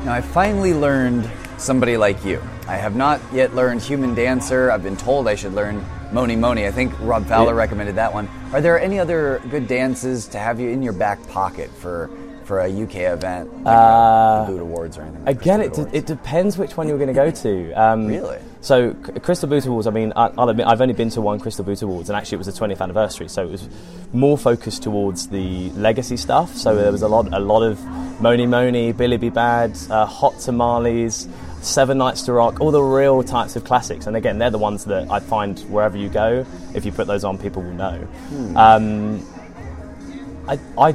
Now, 0.05 0.13
I 0.13 0.21
finally 0.21 0.73
learned 0.73 1.29
somebody 1.59 1.97
like 1.97 2.25
you. 2.25 2.41
I 2.69 2.77
have 2.77 2.97
not 2.97 3.21
yet 3.33 3.55
learned 3.55 3.83
Human 3.83 4.15
Dancer. 4.15 4.71
I've 4.71 4.83
been 4.83 4.97
told 4.97 5.29
I 5.29 5.35
should 5.35 5.55
learn 5.55 5.85
Mony 6.13 6.37
Mony. 6.37 6.67
I 6.67 6.71
think 6.71 6.93
Rob 7.01 7.27
Fowler 7.27 7.53
Yeah. 7.53 7.59
recommended 7.59 7.97
that 7.97 8.13
one. 8.15 8.29
Are 8.53 8.61
there 8.61 8.81
any 8.81 8.99
other 8.99 9.41
good 9.51 9.67
dances 9.67 10.27
to 10.29 10.39
have 10.39 10.61
you 10.61 10.69
in 10.71 10.83
your 10.83 10.93
back 10.93 11.27
pocket 11.29 11.71
for 11.71 12.11
for 12.45 12.61
a 12.61 12.69
UK 12.69 13.07
event, 13.13 13.51
like 13.65 13.77
Uh, 13.77 14.45
the 14.45 14.53
Boot 14.53 14.61
Awards 14.61 14.97
or 14.99 15.03
anything? 15.03 15.25
Like 15.25 15.41
Again, 15.41 15.61
it, 15.63 15.73
de- 15.73 15.97
it 15.97 16.07
depends 16.07 16.57
which 16.57 16.77
one 16.77 16.87
you're 16.87 16.97
going 16.97 17.09
to 17.09 17.13
go 17.13 17.29
to. 17.29 17.73
Um, 17.77 18.07
Really? 18.07 18.39
So, 18.61 18.95
Crystal 19.23 19.49
Boot 19.49 19.67
Awards, 19.67 19.89
I 19.89 19.91
mean, 19.91 20.13
I, 20.15 20.31
I'll 20.39 20.49
admit, 20.49 20.65
I've 20.69 20.81
only 20.81 20.95
been 20.95 21.11
to 21.11 21.21
one 21.21 21.41
Crystal 21.41 21.65
Boot 21.65 21.83
Awards, 21.83 22.09
and 22.09 22.17
actually 22.17 22.37
it 22.37 22.39
was 22.39 22.47
the 22.47 22.53
20th 22.53 22.81
anniversary, 22.81 23.29
so 23.29 23.43
it 23.43 23.51
was 23.51 23.69
more 24.13 24.39
focused 24.39 24.85
towards 24.85 25.27
the 25.27 25.71
legacy 25.71 26.17
stuff. 26.17 26.55
So 26.57 26.77
there 26.77 26.93
was 26.93 27.03
a 27.03 27.09
lot, 27.09 27.27
a 27.33 27.41
lot 27.41 27.63
of 27.65 27.85
Mony 28.21 28.47
Mony, 28.47 28.93
Billy 28.93 29.17
Be 29.17 29.29
Bad, 29.31 29.77
uh, 29.91 30.07
Hot 30.07 30.39
Tamales, 30.39 31.27
Seven 31.67 31.99
Nights 31.99 32.23
to 32.23 32.33
Rock, 32.33 32.61
all 32.61 32.71
the 32.71 32.83
real 32.83 33.23
types 33.23 33.57
of 33.57 33.65
classics. 33.65 34.07
And 34.07 34.17
again, 34.17 34.39
they're 34.39 34.51
the 34.51 34.59
ones 34.59 34.85
that 34.85 35.11
I 35.11 35.21
find 35.21 35.59
wherever 35.69 35.97
you 35.97 36.09
go, 36.09 36.47
if 36.75 36.85
you 36.85 36.93
put 36.93 37.07
those 37.07 37.25
on, 37.25 37.39
people 37.39 37.63
will 37.63 37.75
know. 37.75 38.09
Um, 38.57 39.27
I, 40.49 40.59
I 40.79 40.93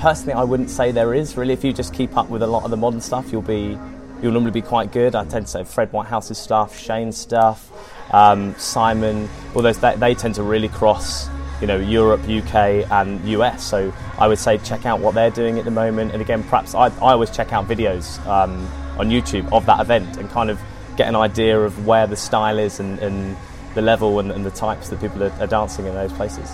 personally, 0.00 0.32
I 0.32 0.44
wouldn't 0.44 0.70
say 0.70 0.92
there 0.92 1.14
is 1.14 1.36
really. 1.36 1.52
If 1.52 1.62
you 1.62 1.72
just 1.72 1.92
keep 1.92 2.16
up 2.16 2.30
with 2.30 2.42
a 2.42 2.46
lot 2.46 2.64
of 2.64 2.70
the 2.70 2.76
modern 2.76 3.00
stuff, 3.00 3.30
you'll 3.30 3.42
be 3.42 3.78
you'll 4.22 4.32
normally 4.32 4.50
be 4.50 4.62
quite 4.62 4.92
good. 4.92 5.14
I 5.14 5.24
tend 5.24 5.46
to 5.46 5.52
say 5.52 5.64
Fred 5.64 5.90
Whitehouse's 5.90 6.38
stuff, 6.38 6.78
Shane's 6.78 7.18
stuff, 7.18 7.70
um, 8.12 8.54
Simon, 8.58 9.28
all 9.54 9.62
those 9.62 9.78
they, 9.78 9.94
they 9.96 10.14
tend 10.14 10.36
to 10.36 10.42
really 10.42 10.68
cross. 10.68 11.28
You 11.60 11.68
know, 11.68 11.78
Europe, 11.78 12.22
UK, 12.28 12.90
and 12.90 13.26
US. 13.28 13.62
So 13.62 13.92
I 14.18 14.26
would 14.26 14.38
say 14.38 14.58
check 14.58 14.86
out 14.86 15.00
what 15.00 15.14
they're 15.14 15.30
doing 15.30 15.58
at 15.58 15.64
the 15.64 15.70
moment. 15.70 16.12
And 16.12 16.20
again, 16.20 16.42
perhaps 16.42 16.74
I, 16.74 16.86
I 16.86 17.12
always 17.12 17.30
check 17.30 17.52
out 17.52 17.68
videos 17.68 18.24
um, 18.26 18.68
on 18.98 19.10
YouTube 19.10 19.52
of 19.52 19.66
that 19.66 19.80
event 19.80 20.16
and 20.16 20.28
kind 20.30 20.50
of 20.50 20.60
get 20.96 21.08
an 21.08 21.16
idea 21.16 21.58
of 21.58 21.86
where 21.86 22.06
the 22.06 22.16
style 22.16 22.58
is 22.58 22.80
and, 22.80 22.98
and 23.00 23.36
the 23.74 23.82
level 23.82 24.20
and, 24.20 24.30
and 24.30 24.44
the 24.44 24.50
types 24.50 24.88
that 24.88 25.00
people 25.00 25.22
are, 25.22 25.32
are 25.40 25.46
dancing 25.46 25.86
in 25.86 25.94
those 25.94 26.12
places. 26.12 26.50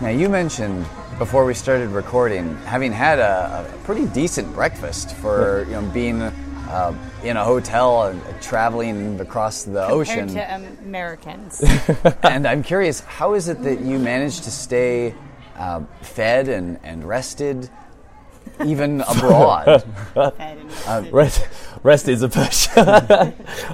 Now, 0.00 0.08
you 0.08 0.28
mentioned 0.28 0.86
before 1.18 1.44
we 1.44 1.54
started 1.54 1.90
recording 1.90 2.56
having 2.64 2.92
had 2.92 3.18
a, 3.18 3.68
a 3.72 3.78
pretty 3.84 4.06
decent 4.06 4.52
breakfast 4.54 5.14
for 5.16 5.64
you 5.68 5.72
know 5.74 5.82
being 5.92 6.22
uh, 6.22 6.94
in 7.22 7.36
a 7.36 7.44
hotel 7.44 8.04
and 8.04 8.22
traveling 8.40 9.20
across 9.20 9.64
the 9.64 9.86
ocean. 9.86 10.28
To 10.28 10.54
um, 10.54 10.64
Americans. 10.84 11.62
and 12.22 12.46
I'm 12.46 12.62
curious, 12.62 13.00
how 13.00 13.34
is 13.34 13.48
it 13.48 13.62
that 13.62 13.80
you 13.80 13.98
managed 13.98 14.44
to 14.44 14.50
stay 14.50 15.14
uh, 15.56 15.82
fed 16.00 16.48
and, 16.48 16.78
and 16.82 17.04
rested 17.04 17.68
even 18.64 19.00
abroad? 19.02 19.82
Fed 20.14 20.58
and- 20.88 21.12
Rest, 21.12 21.46
rest 21.82 22.08
is 22.08 22.22
a 22.22 22.28
push. 22.28 22.68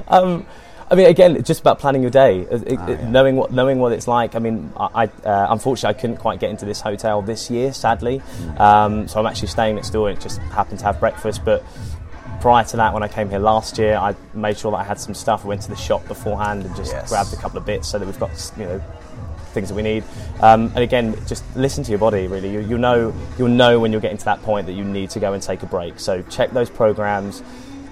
um, 0.09 0.47
I 0.91 0.95
mean, 0.95 1.07
again, 1.07 1.37
it's 1.37 1.47
just 1.47 1.61
about 1.61 1.79
planning 1.81 2.01
your 2.01 2.11
day, 2.11 2.41
It- 2.51 2.67
it- 2.73 2.79
Ah, 2.79 2.89
yeah. 2.89 3.09
knowing 3.11 3.37
what 3.37 3.53
knowing 3.53 3.79
what 3.79 3.93
it's 3.93 4.09
like. 4.09 4.35
I 4.35 4.39
mean, 4.39 4.73
I, 4.77 5.05
I 5.25 5.29
uh, 5.29 5.47
unfortunately 5.51 5.97
I 5.97 6.01
couldn't 6.01 6.17
quite 6.17 6.41
get 6.41 6.49
into 6.51 6.65
this 6.65 6.81
hotel 6.81 7.21
this 7.21 7.51
year, 7.51 7.73
sadly. 7.75 8.19
Hmm. 8.19 8.61
Um, 8.63 9.09
so 9.09 9.21
I'm 9.21 9.27
actually 9.27 9.49
staying 9.49 9.75
next 9.77 9.91
door. 9.91 10.09
and 10.09 10.17
It 10.19 10.23
just 10.23 10.39
happened 10.41 10.79
to 10.81 10.85
have 10.87 10.99
breakfast, 11.01 11.45
but. 11.45 11.63
Prior 12.41 12.63
to 12.67 12.77
that, 12.77 12.95
when 12.95 13.03
I 13.03 13.09
came 13.09 13.29
here 13.29 13.41
last 13.41 13.79
year, 13.79 13.97
I 13.97 14.15
made 14.33 14.57
sure 14.57 14.71
that 14.71 14.77
I 14.77 14.85
had 14.85 15.01
some 15.01 15.13
stuff. 15.13 15.45
I 15.45 15.49
went 15.49 15.63
to 15.63 15.71
the 15.71 15.75
shop 15.77 16.07
beforehand 16.07 16.65
and 16.65 16.77
just 16.77 16.93
Yes. 16.93 17.09
grabbed 17.09 17.33
a 17.33 17.37
couple 17.37 17.59
of 17.59 17.67
bits 17.67 17.89
so 17.89 17.99
that 17.99 18.07
we've 18.07 18.21
got, 18.21 18.31
you 18.57 18.65
know, 18.65 18.81
things 19.49 19.69
that 19.69 19.75
we 19.75 19.83
need. 19.83 20.05
Um, 20.41 20.73
and 20.75 20.79
again, 20.79 21.17
just 21.27 21.45
listen 21.57 21.85
to 21.85 21.91
your 21.91 21.99
body. 21.99 22.27
Really, 22.27 22.53
you, 22.53 22.61
you'll 22.61 22.79
know 22.79 23.15
you'll 23.39 23.49
know 23.49 23.81
when 23.81 23.93
you're 23.93 24.01
getting 24.01 24.19
to 24.19 24.25
that 24.27 24.43
point 24.43 24.67
that 24.67 24.75
you 24.75 24.85
need 24.85 25.11
to 25.11 25.21
go 25.21 25.33
and 25.33 25.43
take 25.43 25.63
a 25.63 25.67
break. 25.67 25.99
So 26.01 26.23
check 26.23 26.51
those 26.53 26.71
programs. 26.71 27.43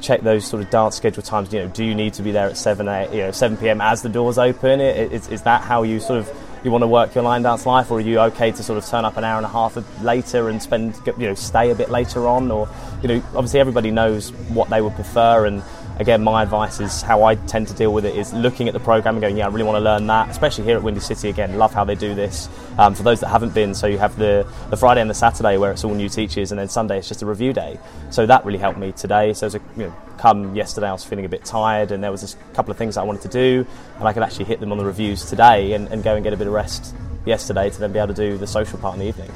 Check 0.01 0.21
those 0.21 0.47
sort 0.47 0.63
of 0.63 0.71
dance 0.71 0.97
schedule 0.97 1.23
times. 1.23 1.53
You 1.53 1.61
know, 1.61 1.69
do 1.69 1.83
you 1.83 1.95
need 1.95 2.13
to 2.15 2.23
be 2.23 2.31
there 2.31 2.49
at 2.49 2.57
seven, 2.57 2.87
eight, 2.87 3.11
you 3.13 3.23
know, 3.23 3.31
seven 3.31 3.57
p.m. 3.57 3.81
as 3.81 4.03
the 4.03 4.11
doors 4.11 4.37
open? 4.37 4.81
Is, 4.81 5.29
is 5.29 5.43
that 5.43 5.63
how 5.63 5.85
you 5.85 6.01
sort 6.01 6.19
of 6.19 6.31
you 6.65 6.71
want 6.71 6.83
to 6.83 6.89
work 6.89 7.15
your 7.15 7.25
line 7.25 7.43
dance 7.43 7.65
life, 7.65 7.91
or 7.91 7.99
are 7.99 8.01
you 8.01 8.19
okay 8.19 8.51
to 8.51 8.63
sort 8.63 8.77
of 8.77 8.85
turn 8.87 9.05
up 9.05 9.17
an 9.17 9.25
hour 9.25 9.37
and 9.37 9.47
a 9.47 9.49
half 9.49 9.79
later 10.03 10.49
and 10.49 10.61
spend, 10.61 10.95
you 11.07 11.29
know, 11.29 11.35
stay 11.35 11.71
a 11.71 11.75
bit 11.75 11.91
later 11.91 12.27
on? 12.27 12.51
Or, 12.51 12.69
you 13.03 13.09
know, 13.09 13.23
obviously 13.35 13.61
everybody 13.61 13.91
knows 13.91 14.33
what 14.49 14.69
they 14.69 14.81
would 14.81 14.95
prefer, 14.95 15.47
and 15.47 15.63
again, 15.99 16.23
my 16.23 16.43
advice 16.43 16.81
is 16.81 17.03
how 17.03 17.25
I 17.25 17.35
tend 17.35 17.69
to 17.69 17.75
deal 17.75 17.93
with 17.93 18.05
it 18.05 18.17
is 18.17 18.33
looking 18.33 18.69
at 18.69 18.75
the 18.75 18.81
program 18.81 19.17
and 19.17 19.23
going, 19.23 19.37
yeah, 19.37 19.47
I 19.47 19.49
really 19.49 19.65
want 19.65 19.77
to 19.77 19.81
learn 19.81 20.07
that, 20.07 20.29
especially 20.29 20.65
here 20.65 20.77
at 20.77 20.83
Windy 20.83 21.01
City. 21.01 21.29
Again, 21.29 21.57
love 21.59 21.73
how 21.73 21.85
they 21.85 21.95
do 21.95 22.15
this. 22.15 22.49
Um, 22.79 22.95
for 22.95 23.03
those 23.03 23.21
that 23.21 23.29
haven't 23.29 23.55
been, 23.55 23.75
so 23.75 23.87
you 23.87 23.99
have 23.99 24.17
the, 24.17 24.47
the 24.71 24.77
Friday 24.77 25.01
and 25.01 25.09
the 25.09 25.15
Saturday 25.15 25.57
where 25.57 25.73
it's 25.73 25.85
all 25.85 25.95
new 25.95 26.09
teachers, 26.09 26.53
and 26.53 26.59
then 26.59 26.69
Sunday 26.69 26.99
it's 26.99 27.09
just 27.09 27.23
a 27.23 27.27
review 27.27 27.53
day. 27.53 27.79
So 28.11 28.27
that 28.27 28.45
really 28.45 28.59
helped 28.59 28.79
me 28.79 28.93
today. 28.93 29.33
So 29.33 29.47
as 29.47 29.55
a, 29.55 29.61
you 29.77 29.85
know, 29.85 29.95
come 30.19 30.55
yesterday, 30.55 30.89
I 30.89 30.93
was 30.93 31.05
feeling 31.05 31.25
a 31.25 31.29
bit 31.29 31.45
tired, 31.45 31.93
and 31.93 32.03
there 32.03 32.11
was 32.11 32.35
a 32.35 32.37
couple 32.55 32.71
of 32.71 32.77
things 32.77 32.97
I 32.97 33.03
wanted 33.03 33.23
to 33.23 33.29
do, 33.29 33.67
and 33.99 34.09
I 34.09 34.13
could 34.13 34.23
actually 34.23 34.47
hit 34.47 34.61
them 34.61 34.73
on 34.73 34.79
the 34.79 34.85
reviews 34.85 35.25
today 35.25 35.73
and, 35.73 35.89
and 35.89 36.03
go 36.03 36.15
and 36.15 36.25
get 36.25 36.33
a 36.33 36.37
bit 36.37 36.47
of 36.47 36.53
rest 36.53 36.95
yesterday 37.25 37.71
to 37.71 37.81
then 37.81 37.93
be 37.93 37.99
able 37.99 38.15
to 38.15 38.31
do 38.31 38.39
the 38.39 38.47
social 38.47 38.79
part 38.79 38.95
in 38.95 39.01
the 39.01 39.07
evening. 39.07 39.31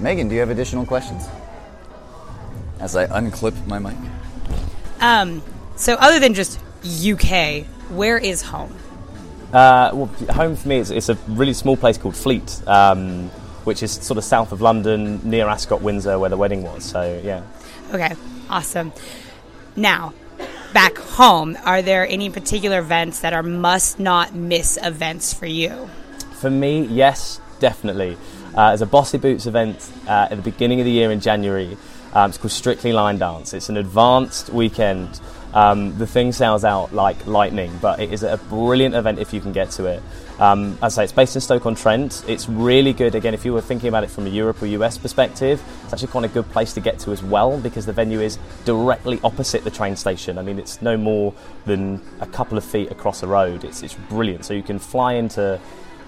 Megan, 0.00 0.28
do 0.28 0.34
you 0.34 0.40
have 0.40 0.50
additional 0.50 0.84
questions? 0.84 1.26
As 2.80 2.96
I 2.96 3.06
unclip 3.06 3.66
my 3.66 3.78
mic. 3.78 3.96
um, 5.00 5.42
so, 5.76 5.94
other 5.94 6.18
than 6.18 6.34
just 6.34 6.58
UK, 6.84 7.64
where 7.90 8.18
is 8.18 8.42
home? 8.42 8.74
Uh, 9.52 9.90
well, 9.92 10.06
home 10.30 10.56
for 10.56 10.68
me 10.68 10.78
is 10.78 10.90
it's 10.90 11.08
a 11.08 11.14
really 11.28 11.52
small 11.52 11.76
place 11.76 11.98
called 11.98 12.16
Fleet, 12.16 12.62
um, 12.66 13.28
which 13.64 13.82
is 13.82 13.92
sort 13.92 14.16
of 14.16 14.24
south 14.24 14.52
of 14.52 14.62
London, 14.62 15.20
near 15.28 15.46
Ascot, 15.46 15.82
Windsor, 15.82 16.18
where 16.18 16.30
the 16.30 16.36
wedding 16.36 16.62
was. 16.62 16.84
So 16.84 17.20
yeah. 17.22 17.42
Okay, 17.92 18.14
awesome. 18.48 18.92
Now, 19.76 20.14
back 20.72 20.96
home, 20.96 21.56
are 21.64 21.82
there 21.82 22.06
any 22.06 22.30
particular 22.30 22.78
events 22.78 23.20
that 23.20 23.32
are 23.32 23.42
must 23.42 23.98
not 23.98 24.34
miss 24.34 24.78
events 24.82 25.34
for 25.34 25.46
you? 25.46 25.90
For 26.40 26.50
me, 26.50 26.86
yes, 26.86 27.40
definitely. 27.60 28.16
Uh, 28.54 28.68
there's 28.68 28.82
a 28.82 28.86
Bossy 28.86 29.18
Boots 29.18 29.46
event 29.46 29.90
uh, 30.06 30.28
at 30.30 30.36
the 30.36 30.42
beginning 30.42 30.80
of 30.80 30.86
the 30.86 30.92
year 30.92 31.10
in 31.10 31.20
January. 31.20 31.76
Um, 32.14 32.30
it's 32.30 32.38
called 32.38 32.52
Strictly 32.52 32.92
Line 32.92 33.18
Dance. 33.18 33.54
It's 33.54 33.68
an 33.68 33.76
advanced 33.76 34.50
weekend. 34.50 35.20
Um, 35.54 35.96
the 35.98 36.06
thing 36.06 36.32
sells 36.32 36.64
out 36.64 36.94
like 36.94 37.26
lightning, 37.26 37.78
but 37.80 38.00
it 38.00 38.12
is 38.12 38.22
a 38.22 38.38
brilliant 38.48 38.94
event 38.94 39.18
if 39.18 39.32
you 39.34 39.40
can 39.40 39.52
get 39.52 39.70
to 39.72 39.84
it. 39.86 40.02
Um, 40.38 40.78
as 40.82 40.98
I 40.98 41.02
say, 41.02 41.04
it's 41.04 41.12
based 41.12 41.34
in 41.36 41.40
Stoke-on-Trent. 41.40 42.24
It's 42.26 42.48
really 42.48 42.92
good. 42.92 43.14
Again, 43.14 43.34
if 43.34 43.44
you 43.44 43.52
were 43.52 43.60
thinking 43.60 43.88
about 43.88 44.02
it 44.02 44.10
from 44.10 44.26
a 44.26 44.30
Europe 44.30 44.62
or 44.62 44.66
US 44.66 44.96
perspective, 44.96 45.62
it's 45.84 45.92
actually 45.92 46.08
quite 46.08 46.24
a 46.24 46.28
good 46.28 46.48
place 46.50 46.72
to 46.74 46.80
get 46.80 46.98
to 47.00 47.12
as 47.12 47.22
well 47.22 47.60
because 47.60 47.86
the 47.86 47.92
venue 47.92 48.20
is 48.20 48.38
directly 48.64 49.20
opposite 49.22 49.62
the 49.62 49.70
train 49.70 49.94
station. 49.94 50.38
I 50.38 50.42
mean, 50.42 50.58
it's 50.58 50.80
no 50.80 50.96
more 50.96 51.34
than 51.66 52.00
a 52.20 52.26
couple 52.26 52.56
of 52.56 52.64
feet 52.64 52.90
across 52.90 53.20
the 53.20 53.26
road. 53.26 53.62
It's, 53.64 53.82
it's 53.82 53.94
brilliant. 53.94 54.46
So 54.46 54.54
you 54.54 54.62
can 54.62 54.78
fly 54.78 55.14
into 55.14 55.60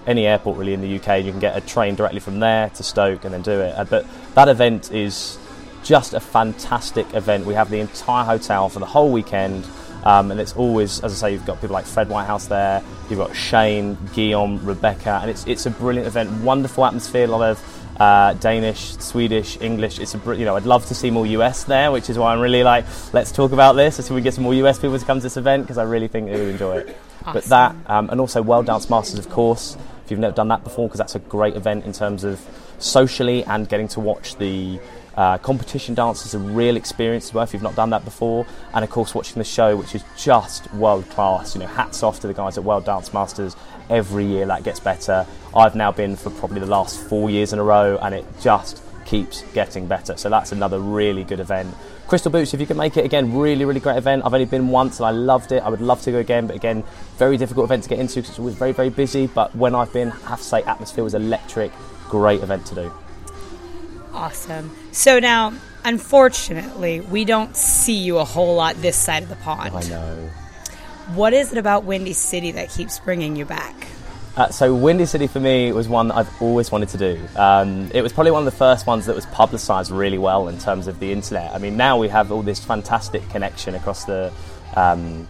any 0.07 0.25
airport 0.25 0.57
really 0.57 0.73
in 0.73 0.81
the 0.81 0.95
UK. 0.95 1.23
You 1.23 1.31
can 1.31 1.39
get 1.39 1.55
a 1.55 1.61
train 1.61 1.95
directly 1.95 2.19
from 2.19 2.39
there 2.39 2.69
to 2.71 2.83
Stoke 2.83 3.25
and 3.25 3.33
then 3.33 3.41
do 3.41 3.59
it. 3.59 3.75
Uh, 3.77 3.83
but 3.85 4.05
that 4.33 4.49
event 4.49 4.91
is 4.91 5.37
just 5.85 6.15
a 6.15 6.19
fantastic 6.19 7.13
event. 7.13 7.45
We 7.45 7.53
have 7.53 7.69
the 7.69 7.79
entire 7.79 8.25
hotel 8.25 8.67
for 8.69 8.79
the 8.79 8.85
whole 8.85 9.11
weekend. 9.11 9.65
Um, 10.03 10.29
and 10.31 10.39
it's 10.39 10.53
always, 10.53 10.99
as 10.99 11.13
I 11.13 11.27
say, 11.27 11.33
you've 11.33 11.45
got 11.45 11.61
people 11.61 11.73
like 11.73 11.85
Fred 11.85 12.09
Whitehouse 12.09 12.45
there, 12.45 12.83
you've 13.09 13.17
got 13.17 13.35
Shane, 13.35 13.97
Guillaume, 14.13 14.63
Rebecca, 14.63 15.19
and 15.19 15.31
it's, 15.31 15.47
it's 15.47 15.65
a 15.65 15.71
brilliant 15.71 16.05
event, 16.05 16.29
wonderful 16.43 16.85
atmosphere, 16.85 17.23
a 17.23 17.27
lot 17.27 17.41
of 17.41 17.99
uh, 17.99 18.33
Danish, 18.33 18.97
Swedish, 18.97 19.59
English. 19.61 19.99
It's 19.99 20.13
a 20.13 20.17
br- 20.17 20.33
you 20.33 20.45
know 20.45 20.55
I'd 20.55 20.65
love 20.65 20.85
to 20.87 20.95
see 20.95 21.09
more 21.09 21.25
US 21.25 21.63
there, 21.63 21.91
which 21.91 22.09
is 22.09 22.17
why 22.17 22.33
I'm 22.33 22.39
really 22.39 22.63
like 22.63 22.85
let's 23.13 23.31
talk 23.31 23.51
about 23.51 23.73
this. 23.73 23.97
Let's 23.97 24.09
see 24.09 24.13
if 24.13 24.15
we 24.15 24.21
get 24.21 24.33
some 24.33 24.43
more 24.43 24.53
US 24.53 24.77
people 24.77 24.99
to 24.99 25.05
come 25.05 25.19
to 25.19 25.23
this 25.23 25.37
event 25.37 25.63
because 25.63 25.77
I 25.77 25.83
really 25.83 26.07
think 26.07 26.27
they 26.27 26.37
would 26.37 26.49
enjoy 26.49 26.77
it. 26.79 26.97
But 27.23 27.45
that 27.45 27.75
um, 27.87 28.09
and 28.09 28.19
also 28.19 28.41
World 28.41 28.65
Dance 28.65 28.89
Masters, 28.89 29.19
of 29.19 29.29
course. 29.29 29.77
If 30.03 30.11
you've 30.11 30.19
never 30.19 30.35
done 30.35 30.49
that 30.49 30.63
before, 30.63 30.87
because 30.87 30.99
that's 30.99 31.15
a 31.15 31.19
great 31.19 31.55
event 31.55 31.85
in 31.85 31.91
terms 31.91 32.23
of 32.23 32.39
socially 32.77 33.43
and 33.45 33.67
getting 33.67 33.87
to 33.87 33.99
watch 33.99 34.35
the 34.35 34.79
uh, 35.15 35.37
competition 35.37 35.95
dance 35.95 36.25
is 36.25 36.33
a 36.33 36.39
real 36.39 36.75
experience 36.75 37.25
as 37.25 37.33
well 37.33 37.43
if 37.43 37.53
you've 37.53 37.61
not 37.61 37.75
done 37.75 37.89
that 37.91 38.03
before. 38.03 38.45
And 38.73 38.83
of 38.83 38.89
course, 38.89 39.15
watching 39.15 39.37
the 39.37 39.45
show, 39.45 39.75
which 39.75 39.95
is 39.95 40.03
just 40.17 40.71
world 40.73 41.09
class. 41.09 41.55
You 41.55 41.61
know, 41.61 41.67
hats 41.67 42.03
off 42.03 42.19
to 42.21 42.27
the 42.27 42.33
guys 42.33 42.57
at 42.57 42.63
World 42.63 42.85
Dance 42.85 43.13
Masters. 43.13 43.55
Every 43.89 44.25
year 44.25 44.45
that 44.47 44.63
gets 44.63 44.79
better. 44.79 45.25
I've 45.55 45.75
now 45.75 45.91
been 45.91 46.15
for 46.15 46.29
probably 46.31 46.59
the 46.59 46.65
last 46.65 46.99
four 46.99 47.29
years 47.29 47.53
in 47.53 47.59
a 47.59 47.63
row, 47.63 47.97
and 48.01 48.13
it 48.15 48.25
just 48.41 48.81
keeps 49.05 49.43
getting 49.53 49.87
better. 49.87 50.17
So 50.17 50.29
that's 50.29 50.51
another 50.51 50.79
really 50.79 51.23
good 51.23 51.39
event. 51.39 51.73
Crystal 52.07 52.31
Boots, 52.31 52.53
if 52.53 52.59
you 52.59 52.67
can 52.67 52.77
make 52.77 52.97
it 52.97 53.05
again, 53.05 53.35
really, 53.35 53.65
really 53.65 53.79
great 53.79 53.97
event. 53.97 54.23
I've 54.25 54.33
only 54.33 54.45
been 54.45 54.69
once 54.69 54.99
and 54.99 55.07
I 55.07 55.11
loved 55.11 55.51
it. 55.51 55.63
I 55.63 55.69
would 55.69 55.81
love 55.81 56.01
to 56.01 56.11
go 56.11 56.19
again, 56.19 56.47
but 56.47 56.55
again, 56.55 56.83
very 57.17 57.37
difficult 57.37 57.65
event 57.65 57.83
to 57.83 57.89
get 57.89 57.99
into 57.99 58.15
because 58.15 58.31
it's 58.31 58.39
always 58.39 58.55
very, 58.55 58.73
very 58.73 58.89
busy. 58.89 59.27
But 59.27 59.55
when 59.55 59.73
I've 59.73 59.93
been, 59.93 60.11
I 60.11 60.29
have 60.29 60.39
to 60.39 60.45
say, 60.45 60.63
atmosphere 60.63 61.03
was 61.03 61.13
electric. 61.13 61.71
Great 62.09 62.41
event 62.41 62.65
to 62.67 62.75
do. 62.75 63.04
Awesome. 64.15 64.71
So 64.91 65.19
now, 65.19 65.53
unfortunately, 65.83 67.01
we 67.01 67.25
don't 67.25 67.55
see 67.55 67.97
you 67.97 68.17
a 68.17 68.25
whole 68.25 68.55
lot 68.55 68.75
this 68.81 68.95
side 68.95 69.23
of 69.23 69.29
the 69.29 69.35
pond. 69.35 69.75
I 69.75 69.81
know. 69.83 70.29
What 71.13 71.33
is 71.33 71.51
it 71.51 71.57
about 71.57 71.83
Windy 71.83 72.13
City 72.13 72.51
that 72.51 72.69
keeps 72.69 72.99
bringing 72.99 73.35
you 73.35 73.45
back? 73.45 73.75
Uh, 74.37 74.49
so 74.49 74.73
Windy 74.73 75.05
City 75.05 75.27
for 75.27 75.39
me 75.39 75.71
was 75.71 75.87
one 75.87 76.09
that 76.09 76.15
I've 76.15 76.41
always 76.41 76.71
wanted 76.71 76.89
to 76.89 76.97
do. 76.97 77.27
Um, 77.35 77.91
it 77.93 78.01
was 78.01 78.11
probably 78.11 78.31
one 78.31 78.45
of 78.45 78.51
the 78.51 78.57
first 78.57 78.87
ones 78.87 79.05
that 79.05 79.15
was 79.15 79.25
publicised 79.27 79.91
really 79.91 80.17
well 80.17 80.47
in 80.47 80.57
terms 80.59 80.87
of 80.87 80.99
the 80.99 81.11
internet. 81.11 81.53
I 81.53 81.57
mean, 81.57 81.77
now 81.77 81.97
we 81.97 82.09
have 82.09 82.31
all 82.31 82.41
this 82.41 82.63
fantastic 82.63 83.27
connection 83.29 83.75
across 83.75 84.05
the 84.05 84.33
um, 84.75 85.27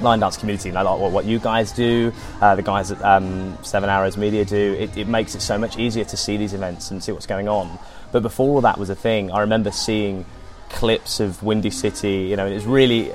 line 0.00 0.18
dance 0.18 0.36
community. 0.36 0.72
I 0.72 0.82
like 0.82 0.98
what, 0.98 1.12
what 1.12 1.24
you 1.26 1.38
guys 1.38 1.70
do, 1.72 2.12
uh, 2.40 2.56
the 2.56 2.62
guys 2.62 2.90
at 2.90 3.00
um, 3.02 3.56
Seven 3.62 3.88
Arrows 3.88 4.16
Media 4.16 4.44
do. 4.44 4.74
It, 4.78 4.96
it 4.96 5.06
makes 5.06 5.34
it 5.34 5.42
so 5.42 5.58
much 5.58 5.78
easier 5.78 6.04
to 6.04 6.16
see 6.16 6.36
these 6.36 6.54
events 6.54 6.90
and 6.90 7.02
see 7.02 7.12
what's 7.12 7.26
going 7.26 7.48
on. 7.48 7.78
But 8.12 8.22
before 8.22 8.48
all 8.54 8.60
that 8.62 8.78
was 8.78 8.90
a 8.90 8.94
thing, 8.94 9.30
I 9.30 9.40
remember 9.40 9.70
seeing 9.70 10.24
clips 10.70 11.20
of 11.20 11.42
Windy 11.42 11.70
City. 11.70 12.26
You 12.28 12.36
know, 12.36 12.46
it 12.46 12.54
was 12.54 12.66
really. 12.66 13.12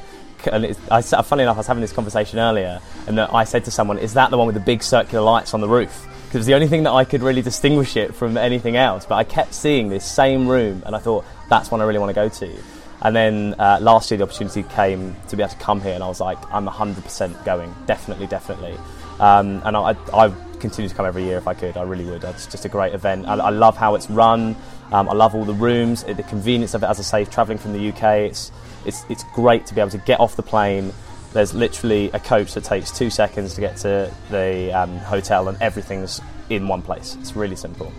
And 0.52 0.78
I, 0.92 1.02
funny 1.02 1.42
enough, 1.42 1.56
I 1.56 1.60
was 1.60 1.68
having 1.68 1.82
this 1.82 1.92
conversation 1.92 2.38
earlier, 2.38 2.80
and 3.08 3.20
I 3.20 3.46
said 3.46 3.66
to 3.66 3.72
someone, 3.72 3.98
"Is 3.98 4.14
that 4.14 4.30
the 4.30 4.38
one 4.38 4.46
with 4.46 4.56
the 4.56 4.62
big 4.62 4.84
circular 4.84 5.24
lights 5.24 5.54
on 5.54 5.62
the 5.62 5.68
roof?" 5.68 6.06
Because 6.25 6.36
it 6.36 6.38
was 6.40 6.46
the 6.46 6.54
only 6.54 6.68
thing 6.68 6.84
that 6.84 6.92
I 6.92 7.04
could 7.04 7.24
really 7.24 7.42
distinguish 7.42 7.98
it 7.98 8.14
from 8.14 8.38
anything 8.38 8.75
else. 8.75 9.06
But 9.06 9.16
I 9.16 9.24
kept 9.24 9.54
seeing 9.54 9.90
this 9.90 10.06
same 10.06 10.48
room, 10.48 10.84
and 10.86 10.96
I 10.96 11.00
thought 11.00 11.25
that's 11.50 11.72
one 11.72 11.82
I 11.82 11.86
really 11.86 12.00
want 12.00 12.10
to 12.10 12.14
go 12.14 12.30
to. 12.30 12.64
And 13.02 13.16
then 13.16 13.56
uh, 13.60 13.80
last 13.82 14.10
year, 14.10 14.18
the 14.18 14.24
opportunity 14.24 14.64
came 14.64 15.16
to 15.28 15.36
be 15.36 15.44
able 15.44 15.52
to 15.52 15.60
come 15.60 15.82
here, 15.82 15.94
and 15.94 16.04
I 16.04 16.08
was 16.08 16.20
like, 16.20 16.38
I'm 16.54 16.68
100% 16.68 17.46
going, 17.46 17.74
definitely, 17.86 18.28
definitely. 18.28 18.78
Um, 19.20 19.62
and 19.64 19.78
I, 19.78 19.96
I 20.14 20.34
continue 20.60 20.90
to 20.90 20.96
come 20.96 21.06
every 21.06 21.24
year 21.24 21.38
if 21.38 21.48
I 21.48 21.54
could. 21.54 21.78
I 21.78 21.84
really 21.84 22.06
would. 22.06 22.24
It's 22.24 22.48
just 22.48 22.66
a 22.66 22.70
great 22.70 22.94
event. 22.94 23.28
I, 23.28 23.36
I 23.36 23.50
love 23.50 23.78
how 23.78 23.96
it's 23.96 24.10
run. 24.10 24.56
Um, 24.92 25.10
I 25.10 25.13
love 25.13 25.36
all 25.36 25.46
the 25.46 25.54
rooms, 25.54 26.04
the 26.04 26.24
convenience 26.24 26.74
of 26.74 26.84
it. 26.84 26.88
As 26.88 27.00
I 27.00 27.04
say, 27.04 27.25
travelling 27.25 27.58
from 27.58 27.74
the 27.74 27.89
UK, 27.89 28.30
it's 28.30 28.51
it's 28.86 29.06
it's 29.10 29.24
great 29.34 29.65
to 29.68 29.75
be 29.75 29.82
able 29.82 29.92
to 29.92 29.98
get 30.00 30.20
off 30.20 30.36
the 30.36 30.44
plane. 30.44 30.94
There's 31.34 31.54
literally 31.54 32.10
a 32.12 32.20
coach 32.20 32.54
that 32.54 32.63
takes 32.63 32.92
two 32.92 33.10
seconds 33.10 33.56
to 33.56 33.62
get 33.62 33.77
to 33.77 34.12
the 34.30 34.72
um, 34.72 34.98
hotel, 35.00 35.50
and 35.50 35.62
everything's 35.62 36.22
in 36.50 36.68
one 36.68 36.82
place. 36.82 37.18
It's 37.20 37.36
really 37.36 37.56
simple. 37.56 37.92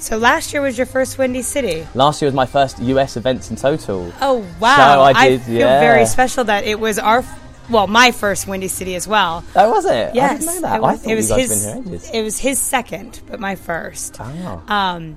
So 0.00 0.16
last 0.16 0.52
year 0.52 0.62
was 0.62 0.76
your 0.76 0.86
first 0.86 1.18
Windy 1.18 1.42
City. 1.42 1.86
Last 1.94 2.22
year 2.22 2.28
was 2.28 2.34
my 2.34 2.46
first 2.46 2.78
US 2.78 3.16
events 3.16 3.50
in 3.50 3.56
total. 3.56 4.12
Oh 4.20 4.46
wow! 4.60 4.76
So 4.76 5.02
I 5.02 5.28
did. 5.28 5.40
I 5.40 5.44
feel 5.44 5.58
yeah. 5.58 5.80
very 5.80 6.06
special 6.06 6.44
that 6.44 6.64
it 6.64 6.78
was 6.78 6.98
our, 6.98 7.24
well, 7.68 7.88
my 7.88 8.12
first 8.12 8.46
Windy 8.46 8.68
City 8.68 8.94
as 8.94 9.08
well. 9.08 9.44
Oh, 9.56 9.70
was 9.70 9.86
it? 9.86 10.14
Yes, 10.14 10.30
I 10.30 10.38
didn't 10.38 10.46
know 10.46 10.60
that. 10.60 10.76
it 10.76 10.80
was, 10.80 10.92
I 10.92 10.96
thought 10.96 11.10
it 11.10 11.14
was 11.16 11.30
you 11.30 11.36
guys 11.36 11.48
his. 11.48 11.66
been 11.66 11.82
here 11.82 11.94
ages. 11.94 12.10
It 12.10 12.22
was 12.22 12.38
his 12.38 12.58
second, 12.60 13.20
but 13.26 13.40
my 13.40 13.56
first. 13.56 14.16
Oh. 14.20 14.62
Um, 14.68 15.16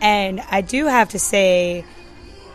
and 0.00 0.40
I 0.50 0.60
do 0.60 0.86
have 0.86 1.10
to 1.10 1.18
say, 1.18 1.84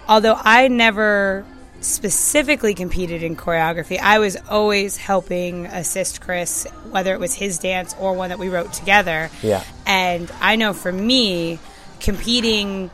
although 0.08 0.38
I 0.38 0.68
never 0.68 1.46
specifically 1.82 2.74
competed 2.74 3.24
in 3.24 3.36
choreography, 3.36 4.00
I 4.00 4.20
was 4.20 4.38
always 4.50 4.98
helping 4.98 5.66
assist 5.66 6.22
Chris, 6.22 6.66
whether 6.90 7.14
it 7.14 7.20
was 7.20 7.34
his 7.34 7.58
dance 7.58 7.96
or 8.00 8.14
one 8.14 8.30
that 8.30 8.40
we 8.40 8.50
wrote 8.50 8.74
together. 8.74 9.30
Yeah. 9.42 9.64
And 9.86 10.32
I 10.40 10.56
know 10.56 10.74
for 10.74 10.92
me, 10.92 11.60
competing 12.00 12.90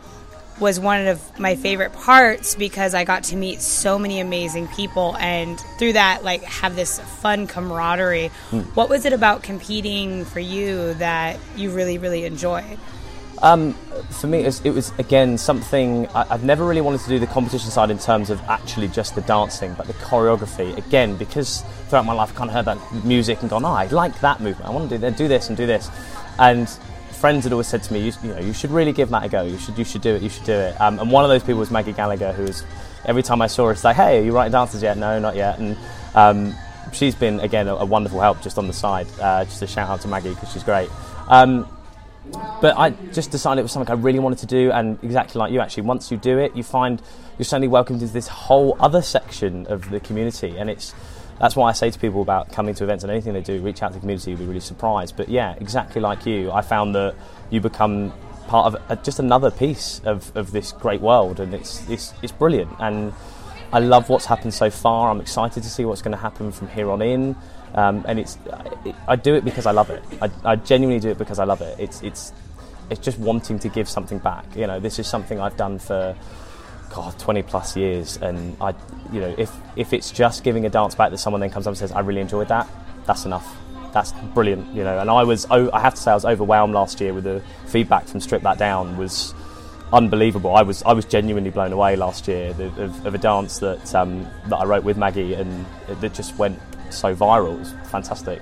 was 0.60 0.80
one 0.80 1.08
of 1.08 1.40
my 1.40 1.56
favorite 1.56 1.94
parts 1.94 2.56
because 2.56 2.94
I 2.94 3.06
got 3.06 3.24
to 3.26 3.36
meet 3.36 3.62
so 3.62 3.98
many 3.98 4.20
amazing 4.20 4.68
people 4.68 5.16
and 5.18 5.60
through 5.78 5.94
that 5.94 6.24
like 6.24 6.44
have 6.44 6.76
this 6.76 7.00
fun 7.00 7.48
camaraderie. 7.48 8.28
Hmm. 8.50 8.62
What 8.74 8.90
was 8.90 9.06
it 9.06 9.14
about 9.14 9.42
competing 9.42 10.26
for 10.26 10.40
you 10.40 10.96
that 10.96 11.40
you 11.56 11.72
really 11.72 11.98
really 11.98 12.26
enjoyed? 12.26 12.78
Um, 13.42 13.74
for 14.10 14.28
me, 14.28 14.40
it 14.40 14.46
was, 14.46 14.62
it 14.66 14.72
was 14.72 14.92
again 14.98 15.38
something 15.38 16.08
I, 16.08 16.26
I've 16.30 16.44
never 16.44 16.66
really 16.66 16.82
wanted 16.82 17.02
to 17.02 17.10
do 17.10 17.20
the 17.20 17.28
competition 17.28 17.70
side 17.70 17.90
in 17.90 17.98
terms 17.98 18.30
of 18.30 18.42
actually 18.42 18.88
just 18.90 19.16
the 19.16 19.22
dancing, 19.22 19.74
but 19.76 19.88
the 19.88 19.94
choreography. 19.94 20.78
Again, 20.78 21.16
because 21.16 21.64
throughout 21.88 22.06
my 22.06 22.14
life 22.14 22.32
I 22.34 22.36
kind 22.36 22.50
of 22.50 22.56
heard 22.56 22.66
that 22.66 23.06
music 23.06 23.42
and 23.42 23.50
gone, 23.50 23.64
oh, 23.66 23.70
I 23.70 23.86
like 23.88 24.20
that 24.22 24.42
movement. 24.42 24.70
I 24.70 24.72
want 24.72 24.90
to 24.90 24.98
do, 24.98 25.12
do 25.12 25.28
this 25.28 25.48
and 25.48 25.58
do 25.58 25.66
this. 25.66 25.90
And 26.38 26.70
friends 27.12 27.44
had 27.44 27.54
always 27.54 27.68
said 27.68 27.84
to 27.84 27.94
me, 27.94 28.00
you, 28.00 28.14
you 28.24 28.30
know, 28.30 28.40
you 28.40 28.54
should 28.54 28.72
really 28.72 28.94
give 28.94 29.10
that 29.10 29.24
a 29.24 29.30
go. 29.30 29.44
You 29.44 29.58
should, 29.58 29.78
you 29.78 29.86
should 29.86 30.02
do 30.02 30.16
it. 30.16 30.22
You 30.22 30.30
should 30.30 30.46
do 30.46 30.54
it. 30.54 30.80
Um, 30.80 31.00
and 31.00 31.12
one 31.12 31.24
of 31.24 31.30
those 31.30 31.42
people 31.42 31.60
was 31.60 31.72
Maggie 31.72 31.94
Gallagher, 31.94 32.34
who 32.34 32.44
was 32.44 32.64
every 33.06 33.24
time 33.24 33.42
I 33.42 33.48
saw 33.48 33.68
her, 33.68 33.76
say, 33.76 33.94
hey, 33.94 34.20
are 34.20 34.24
you 34.24 34.32
writing 34.32 34.52
dances 34.52 34.82
yet? 34.82 34.98
No, 34.98 35.20
not 35.20 35.36
yet. 35.36 35.60
And 35.60 35.78
um, 36.16 36.56
she's 36.92 37.16
been 37.16 37.40
again 37.40 37.68
a, 37.68 37.76
a 37.76 37.86
wonderful 37.86 38.20
help 38.20 38.42
just 38.42 38.58
on 38.58 38.68
the 38.68 38.74
side. 38.74 39.08
Uh, 39.20 39.46
just 39.46 39.62
a 39.62 39.68
shout 39.68 39.90
out 39.90 40.02
to 40.02 40.08
Maggie 40.08 40.30
because 40.30 40.52
she's 40.52 40.64
great. 40.64 40.90
Um, 41.28 41.68
but 42.62 42.78
I 42.78 42.92
just 43.12 43.32
decided 43.32 43.60
it 43.60 43.64
was 43.64 43.72
something 43.72 43.92
I 43.92 44.00
really 44.00 44.20
wanted 44.20 44.40
to 44.40 44.46
do, 44.46 44.72
and 44.72 44.98
exactly 45.04 45.40
like 45.40 45.52
you, 45.52 45.60
actually, 45.60 45.84
once 45.84 46.12
you 46.12 46.18
do 46.18 46.38
it, 46.38 46.56
you 46.56 46.64
find 46.64 47.02
you're 47.38 47.46
suddenly 47.46 47.68
welcomed 47.68 48.02
into 48.02 48.14
this 48.14 48.28
whole 48.28 48.76
other 48.80 49.02
section 49.02 49.66
of 49.68 49.90
the 49.90 50.00
community, 50.00 50.58
and 50.58 50.70
it's 50.70 50.94
that's 51.40 51.56
why 51.56 51.70
I 51.70 51.72
say 51.72 51.90
to 51.90 51.98
people 51.98 52.22
about 52.22 52.52
coming 52.52 52.76
to 52.76 52.84
events 52.84 53.04
and 53.04 53.12
anything 53.12 53.34
they 53.34 53.42
do, 53.42 53.62
reach 53.62 53.82
out 53.82 53.90
to 53.90 53.94
the 53.94 54.00
community, 54.02 54.32
you'll 54.32 54.42
be 54.42 54.46
really 54.46 54.60
surprised. 54.60 55.16
But 55.16 55.30
yeah, 55.30 55.56
exactly 55.60 56.02
like 56.02 56.26
you, 56.26 56.52
I 56.52 56.62
found 56.62 56.94
that 56.96 57.16
you 57.50 57.62
become 57.62 58.12
part 58.48 58.74
of 58.74 58.82
a, 58.90 58.96
just 58.98 59.20
another 59.20 59.50
piece 59.50 60.02
of, 60.04 60.36
of 60.36 60.52
this 60.52 60.74
great 60.74 61.00
world, 61.00 61.40
and 61.40 61.54
it's, 61.54 61.88
it's 61.90 62.14
it's 62.22 62.34
brilliant. 62.34 62.72
And 62.80 63.14
I 63.72 63.80
love 63.80 64.10
what's 64.10 64.26
happened 64.26 64.54
so 64.54 64.70
far. 64.70 65.12
I'm 65.12 65.22
excited 65.22 65.64
to 65.64 65.70
see 65.70 65.86
what's 65.86 66.02
going 66.02 66.12
to 66.12 66.22
happen 66.22 66.52
from 66.52 66.68
here 66.70 66.90
on 66.90 67.02
in. 67.02 67.36
Um, 67.76 68.04
and 68.08 68.20
it's 68.20 68.38
it, 68.86 68.96
I 69.08 69.16
do 69.16 69.36
it 69.36 69.46
because 69.46 69.66
I 69.66 69.72
love 69.72 69.90
it. 69.90 70.04
I, 70.22 70.30
I 70.44 70.56
genuinely 70.56 71.00
do 71.00 71.10
it 71.10 71.18
because 71.18 71.40
I 71.40 71.44
love 71.44 71.62
it. 71.62 71.76
It's 71.80 72.02
it's 72.02 72.34
it's 72.90 73.00
just 73.00 73.20
wanting 73.20 73.60
to 73.60 73.70
give 73.70 73.88
something 73.88 74.20
back. 74.20 74.46
You 74.56 74.68
know, 74.68 74.80
this 74.80 75.00
is 75.00 75.08
something 75.08 75.40
I've 75.40 75.58
done 75.58 75.78
for 75.80 76.16
God, 76.90 77.18
20 77.20 77.44
plus 77.44 77.78
years, 77.78 78.18
and 78.18 78.58
I, 78.60 78.74
you 79.12 79.22
know, 79.22 79.36
if 79.38 79.52
if 79.76 79.94
it's 79.94 80.12
just 80.12 80.44
giving 80.44 80.66
a 80.66 80.70
dance 80.70 80.96
back 80.96 81.12
that 81.12 81.20
someone 81.20 81.40
then 81.40 81.52
comes 81.52 81.68
up 81.68 81.72
and 81.72 81.78
says, 81.78 81.92
"I 81.92 82.00
really 82.00 82.22
enjoyed 82.22 82.48
that," 82.48 82.68
that's 83.06 83.26
enough. 83.26 83.56
That's 83.94 84.12
brilliant, 84.34 84.74
you 84.74 84.84
know. 84.84 85.00
And 85.00 85.10
I 85.10 85.24
was, 85.24 85.48
oh, 85.50 85.72
I 85.72 85.80
have 85.80 85.96
to 85.96 86.02
say, 86.02 86.12
I 86.12 86.14
was 86.14 86.26
overwhelmed 86.26 86.74
last 86.74 87.02
year 87.02 87.14
with 87.14 87.24
the 87.24 87.42
feedback 87.68 88.06
from 88.06 88.20
Strip 88.20 88.44
That 88.44 88.60
Down 88.60 88.98
was 88.98 89.34
unbelievable. 89.92 90.56
I 90.56 90.62
was, 90.62 90.84
I 90.84 90.94
was 90.94 91.06
genuinely 91.06 91.50
blown 91.50 91.74
away 91.74 91.96
last 91.96 92.28
year 92.28 92.52
of, 92.52 92.78
of, 92.78 93.06
of 93.08 93.16
a 93.16 93.18
dance 93.18 93.60
that 93.60 93.96
um, 93.96 94.28
that 94.48 94.58
I 94.58 94.66
wrote 94.66 94.84
with 94.84 94.98
Maggie, 94.98 95.34
and 95.34 95.66
that 95.88 96.14
just 96.14 96.38
went 96.38 96.60
so 96.98 97.16
viral. 97.16 97.56
It 97.56 97.60
was 97.60 97.74
fantastic. 97.92 98.42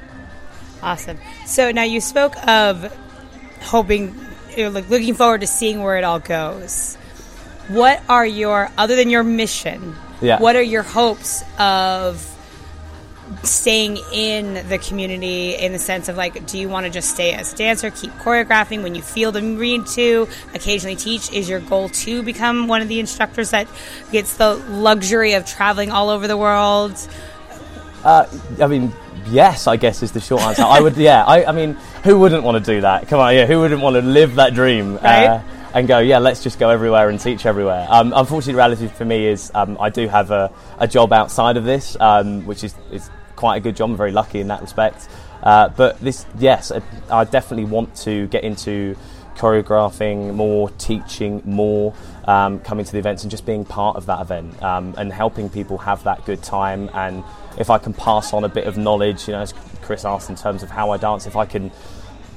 Awesome. 0.82 1.18
So 1.46 1.72
now 1.72 1.84
you 1.84 2.02
spoke 2.02 2.36
of 2.48 2.96
hoping, 3.62 4.16
you 4.56 4.66
know, 4.66 4.70
like 4.70 4.90
looking 4.90 5.16
forward 5.16 5.42
to 5.42 5.48
seeing 5.48 5.82
where 5.82 5.98
it 5.98 6.04
all 6.04 6.20
goes. 6.20 6.96
what 7.68 8.02
are 8.08 8.26
your 8.26 8.72
other 8.78 8.96
than 8.96 9.10
your 9.10 9.24
mission? 9.24 9.96
Yeah. 10.22 10.40
What 10.40 10.56
are 10.56 10.62
your 10.62 10.84
hopes 10.84 11.44
of 11.60 12.34
staying 13.44 13.98
in 14.14 14.68
the 14.70 14.78
community 14.78 15.54
in 15.54 15.74
the 15.74 15.80
sense 15.80 16.08
of 16.08 16.16
like 16.16 16.46
do 16.48 16.58
you 16.58 16.70
want 16.70 16.86
to 16.86 16.90
just 16.90 17.12
stay 17.12 17.34
as 17.34 17.54
a 17.54 17.58
dancer 17.58 17.92
keep 17.92 18.10
choreographing 18.14 18.84
when 18.84 18.96
you 18.96 19.02
feel 19.02 19.34
the 19.34 19.42
need 19.42 19.86
to 19.86 20.28
occasionally 20.54 20.96
teach 20.96 21.30
is 21.34 21.50
your 21.50 21.60
goal 21.60 21.90
to 21.90 22.24
become 22.24 22.68
one 22.68 22.82
of 22.82 22.88
the 22.88 23.02
instructors 23.02 23.52
that 23.52 23.68
gets 24.14 24.38
the 24.38 24.56
luxury 24.70 25.34
of 25.34 25.46
traveling 25.46 25.92
all 25.92 26.10
over 26.10 26.26
the 26.26 26.38
world 26.38 26.96
Uh, 28.04 28.26
I 28.62 28.68
mean, 28.68 28.94
yes, 29.30 29.68
I 29.68 29.78
guess 29.78 30.04
is 30.04 30.12
the 30.12 30.20
short 30.20 30.42
answer. 30.42 30.64
I 30.64 30.80
would, 30.80 30.98
yeah. 30.98 31.26
I, 31.26 31.46
I 31.46 31.52
mean, 31.52 31.74
who 32.04 32.20
wouldn't 32.20 32.44
want 32.44 32.64
to 32.64 32.74
do 32.74 32.82
that? 32.82 33.08
Come 33.08 33.20
on, 33.20 33.34
yeah. 33.34 33.46
Who 33.46 33.60
wouldn't 33.60 33.82
want 33.82 33.96
to 33.96 34.02
live 34.02 34.36
that 34.36 34.54
dream? 34.54 34.96
Right. 34.96 35.28
Uh, 35.28 35.42
and 35.74 35.88
go, 35.88 36.00
yeah, 36.00 36.18
let's 36.18 36.42
just 36.42 36.58
go 36.58 36.70
everywhere 36.70 37.10
and 37.10 37.20
teach 37.20 37.46
everywhere. 37.46 37.86
Um, 37.90 38.14
unfortunately, 38.16 38.56
reality 38.56 38.88
for 38.88 39.06
me 39.06 39.28
is 39.28 39.52
um, 39.54 39.78
I 39.80 39.90
do 39.90 40.08
have 40.08 40.32
a, 40.32 40.52
a 40.80 40.88
job 40.88 41.14
outside 41.14 41.58
of 41.58 41.66
this, 41.66 41.96
um, 42.00 42.46
which 42.46 42.64
is, 42.64 42.74
is 42.92 43.10
quite 43.36 43.58
a 43.58 43.60
good 43.60 43.76
job. 43.76 43.92
I'm 43.92 43.98
very 43.98 44.12
lucky 44.12 44.40
in 44.40 44.48
that 44.48 44.62
respect. 44.62 45.08
Uh, 45.44 45.70
but 45.70 46.00
this, 46.00 46.26
yes, 46.40 46.72
I, 46.72 46.82
I 47.12 47.24
definitely 47.26 47.66
want 47.66 47.96
to 47.98 48.28
get 48.28 48.44
into 48.44 48.96
choreographing 49.36 50.34
more, 50.34 50.70
teaching 50.72 51.44
more, 51.46 51.94
um, 52.26 52.60
coming 52.60 52.84
to 52.84 52.92
the 52.92 52.98
events 52.98 53.24
and 53.24 53.30
just 53.30 53.46
being 53.46 53.64
part 53.64 53.98
of 53.98 54.08
that 54.08 54.20
event 54.20 54.62
um, 54.64 54.96
and 54.98 55.14
helping 55.14 55.48
people 55.50 55.78
have 55.78 56.04
that 56.06 56.26
good 56.26 56.42
time. 56.42 56.90
And 56.94 57.24
if 57.58 57.70
I 57.70 57.78
can 57.78 57.94
pass 57.94 58.34
on 58.34 58.44
a 58.44 58.50
bit 58.50 58.66
of 58.66 58.78
knowledge, 58.78 59.28
you 59.28 59.34
know, 59.34 59.42
as 59.42 59.54
Chris 59.82 60.06
asked 60.06 60.30
in 60.30 60.36
terms 60.36 60.64
of 60.64 60.70
how 60.70 60.92
I 60.92 60.98
dance, 60.98 61.26
if 61.26 61.36
I 61.36 61.46
can 61.46 61.72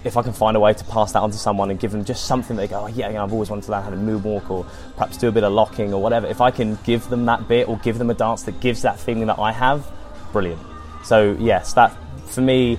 if 0.03 0.17
I 0.17 0.23
can 0.23 0.33
find 0.33 0.57
a 0.57 0.61
way 0.61 0.73
to 0.73 0.85
pass 0.85 1.13
that 1.13 1.21
on 1.21 1.31
to 1.31 1.37
someone 1.37 1.71
and 1.71 1.79
give 1.79 1.93
them 1.93 2.05
just 2.07 2.25
something 2.25 2.57
that 2.57 2.63
they 2.63 2.69
go, 2.69 2.85
oh, 2.85 2.87
yeah, 2.87 3.09
you 3.09 3.15
know, 3.15 3.25
I've 3.25 3.33
always 3.35 3.51
wanted 3.51 3.65
to 3.65 3.73
learn 3.73 3.83
how 3.83 3.91
to 3.91 3.97
moonwalk 3.97 4.51
or 4.51 4.65
perhaps 4.95 5.19
do 5.19 5.29
a 5.29 5.33
bit 5.33 5.45
of 5.45 5.53
locking 5.53 5.93
or 5.93 6.01
whatever. 6.01 6.27
If 6.27 6.41
I 6.41 6.51
can 6.51 6.79
give 6.85 7.11
them 7.11 7.27
that 7.27 7.49
bit 7.49 7.69
or 7.69 7.77
give 7.79 7.99
them 7.99 8.09
a 8.09 8.15
dance 8.15 8.45
that 8.45 8.61
gives 8.61 8.81
that 8.81 8.99
feeling 8.99 9.27
that 9.27 9.39
I 9.39 9.53
have, 9.53 9.87
brilliant. 10.33 10.61
So 11.05 11.37
yes, 11.39 11.75
that 11.75 11.95
for 12.29 12.41
me, 12.41 12.79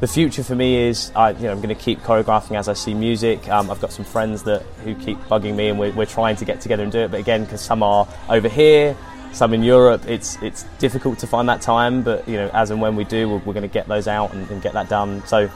the 0.00 0.06
future 0.06 0.42
for 0.42 0.54
me 0.54 0.88
is 0.88 1.12
I, 1.14 1.30
you 1.30 1.42
know, 1.42 1.52
I'm 1.52 1.60
going 1.60 1.74
to 1.74 1.82
keep 1.82 2.00
choreographing 2.00 2.56
as 2.56 2.68
I 2.68 2.72
see 2.72 2.94
music. 2.94 3.48
Um, 3.48 3.70
I've 3.70 3.80
got 3.80 3.92
some 3.92 4.04
friends 4.04 4.44
that 4.44 4.62
who 4.84 4.94
keep 4.94 5.18
bugging 5.24 5.56
me, 5.56 5.68
and 5.68 5.78
we're, 5.78 5.92
we're 5.92 6.06
trying 6.06 6.36
to 6.36 6.44
get 6.44 6.60
together 6.60 6.82
and 6.82 6.90
do 6.90 7.00
it. 7.00 7.10
But 7.10 7.20
again, 7.20 7.44
because 7.44 7.60
some 7.60 7.82
are 7.82 8.08
over 8.28 8.48
here, 8.48 8.96
some 9.32 9.54
in 9.54 9.62
Europe, 9.62 10.02
it's 10.06 10.36
it's 10.42 10.64
difficult 10.78 11.18
to 11.20 11.26
find 11.26 11.48
that 11.48 11.60
time. 11.60 12.02
But 12.02 12.26
you 12.28 12.36
know, 12.36 12.50
as 12.52 12.70
and 12.70 12.80
when 12.80 12.96
we 12.96 13.04
do, 13.04 13.28
we're, 13.28 13.38
we're 13.38 13.52
going 13.54 13.62
to 13.62 13.68
get 13.68 13.86
those 13.88 14.08
out 14.08 14.32
and, 14.34 14.50
and 14.50 14.60
get 14.62 14.72
that 14.74 14.88
done. 14.88 15.24
So 15.26 15.50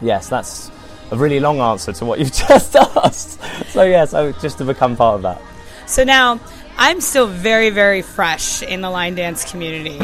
yes, 0.00 0.28
that's 0.28 0.70
a 1.10 1.16
really 1.16 1.40
long 1.40 1.60
answer 1.60 1.92
to 1.92 2.04
what 2.04 2.18
you've 2.20 2.32
just 2.32 2.74
asked. 2.76 3.40
So 3.70 3.82
yeah, 3.84 4.04
so 4.06 4.32
just 4.32 4.58
to 4.58 4.64
become 4.64 4.96
part 4.96 5.16
of 5.16 5.22
that. 5.22 5.40
So 5.86 6.04
now 6.04 6.40
I'm 6.76 7.00
still 7.00 7.26
very, 7.26 7.70
very 7.70 8.02
fresh 8.02 8.62
in 8.62 8.80
the 8.80 8.90
line 8.90 9.14
dance 9.14 9.50
community. 9.50 10.00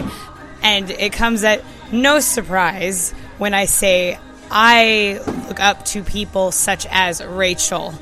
And 0.62 0.90
it 0.90 1.12
comes 1.12 1.42
at 1.42 1.62
no 1.92 2.20
surprise 2.20 3.10
when 3.38 3.52
I 3.52 3.64
say 3.64 4.18
I 4.50 5.18
look 5.48 5.58
up 5.58 5.84
to 5.86 6.04
people 6.04 6.52
such 6.52 6.86
as 6.88 7.22
Rachel 7.24 7.94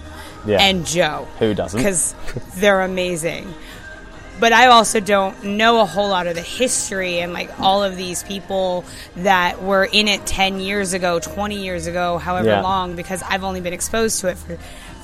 Yeah. 0.45 0.59
and 0.61 0.85
Joe. 0.85 1.26
Who 1.38 1.54
doesn't? 1.54 1.78
Because 1.78 2.14
they're 2.57 2.83
amazing. 2.83 3.52
But 4.41 4.53
I 4.55 4.67
also 4.69 5.01
don't 5.01 5.45
know 5.45 5.81
a 5.81 5.85
whole 5.85 6.09
lot 6.09 6.27
of 6.27 6.35
the 6.35 6.41
history 6.43 7.21
and 7.21 7.33
like 7.35 7.61
all 7.61 7.85
of 7.85 7.97
these 7.97 8.23
people 8.23 8.85
that 9.17 9.63
were 9.63 9.85
in 9.85 10.09
it 10.09 10.27
10 10.27 10.61
years 10.61 10.95
ago, 10.95 11.19
20 11.21 11.63
years 11.63 11.87
ago, 11.87 12.17
however 12.19 12.49
Yeah. 12.49 12.63
long, 12.63 12.97
because 12.97 13.23
I've 13.23 13.45
only 13.45 13.61
been 13.61 13.75
exposed 13.75 14.21
to 14.23 14.29
it 14.29 14.39
for, 14.39 14.57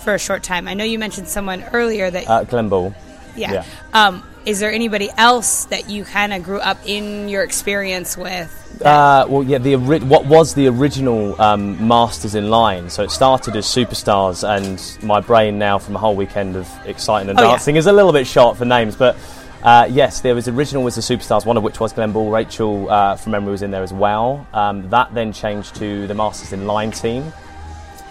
for 0.03 0.15
a 0.15 0.19
short 0.19 0.43
time. 0.43 0.67
I 0.67 0.75
know 0.75 0.85
you 0.85 0.99
mentioned 0.99 1.29
someone 1.29 1.63
earlier 1.73 2.11
that 2.11 2.29
Uh, 2.29 2.45
Glenn 2.45 2.69
Ball. 2.71 2.95
yeah. 3.37 3.53
Yeah. 3.53 3.65
Um, 3.93 4.23
is 4.47 4.61
there 4.61 4.73
anybody 4.73 5.11
else 5.19 5.65
that 5.67 5.91
you 5.91 6.05
kind 6.05 6.33
of 6.33 6.43
grew 6.43 6.61
up 6.61 6.79
in 6.87 7.29
your 7.29 7.43
experience 7.43 8.17
with? 8.17 8.53
Uh, 8.85 9.27
well, 9.29 9.43
yeah, 9.43 9.59
the 9.59 9.75
ori- 9.75 10.01
what 10.01 10.25
was 10.27 10.55
the 10.55 10.69
original 10.69 11.41
um, 11.41 11.87
Masters 11.89 12.35
in 12.35 12.49
Line? 12.49 12.89
So 12.89 13.03
it 13.03 13.11
started 13.11 13.57
as 13.57 13.67
Superstars, 13.67 14.47
and 14.49 14.81
my 15.05 15.21
brain 15.21 15.59
now 15.59 15.79
from 15.79 15.97
a 15.97 15.99
whole 15.99 16.15
weekend 16.15 16.57
of 16.57 16.69
exciting 16.85 17.29
and 17.29 17.39
Oh, 17.39 17.43
yeah. 17.43 17.51
dancing 17.51 17.77
is 17.77 17.87
a 17.87 17.93
little 17.93 18.13
bit 18.13 18.27
short 18.27 18.57
for 18.57 18.65
names. 18.65 18.95
But 18.95 19.17
uh, 19.65 19.89
yes, 19.91 20.21
there 20.21 20.35
was 20.35 20.47
original 20.47 20.85
was 20.85 20.95
the 20.95 21.01
Superstars, 21.01 21.45
one 21.45 21.57
of 21.57 21.63
which 21.65 21.81
was 21.81 21.93
Glenn 21.93 22.13
Ball. 22.13 22.31
Rachel, 22.31 22.89
uh, 22.89 23.17
from 23.17 23.33
memory, 23.33 23.51
was 23.51 23.63
in 23.63 23.73
there 23.73 23.83
as 23.83 23.93
well. 23.93 24.47
Um, 24.53 24.89
that 24.91 25.13
then 25.13 25.33
changed 25.33 25.75
to 25.77 26.07
the 26.07 26.15
Masters 26.15 26.53
in 26.53 26.67
Line 26.67 26.93
team, 26.93 27.33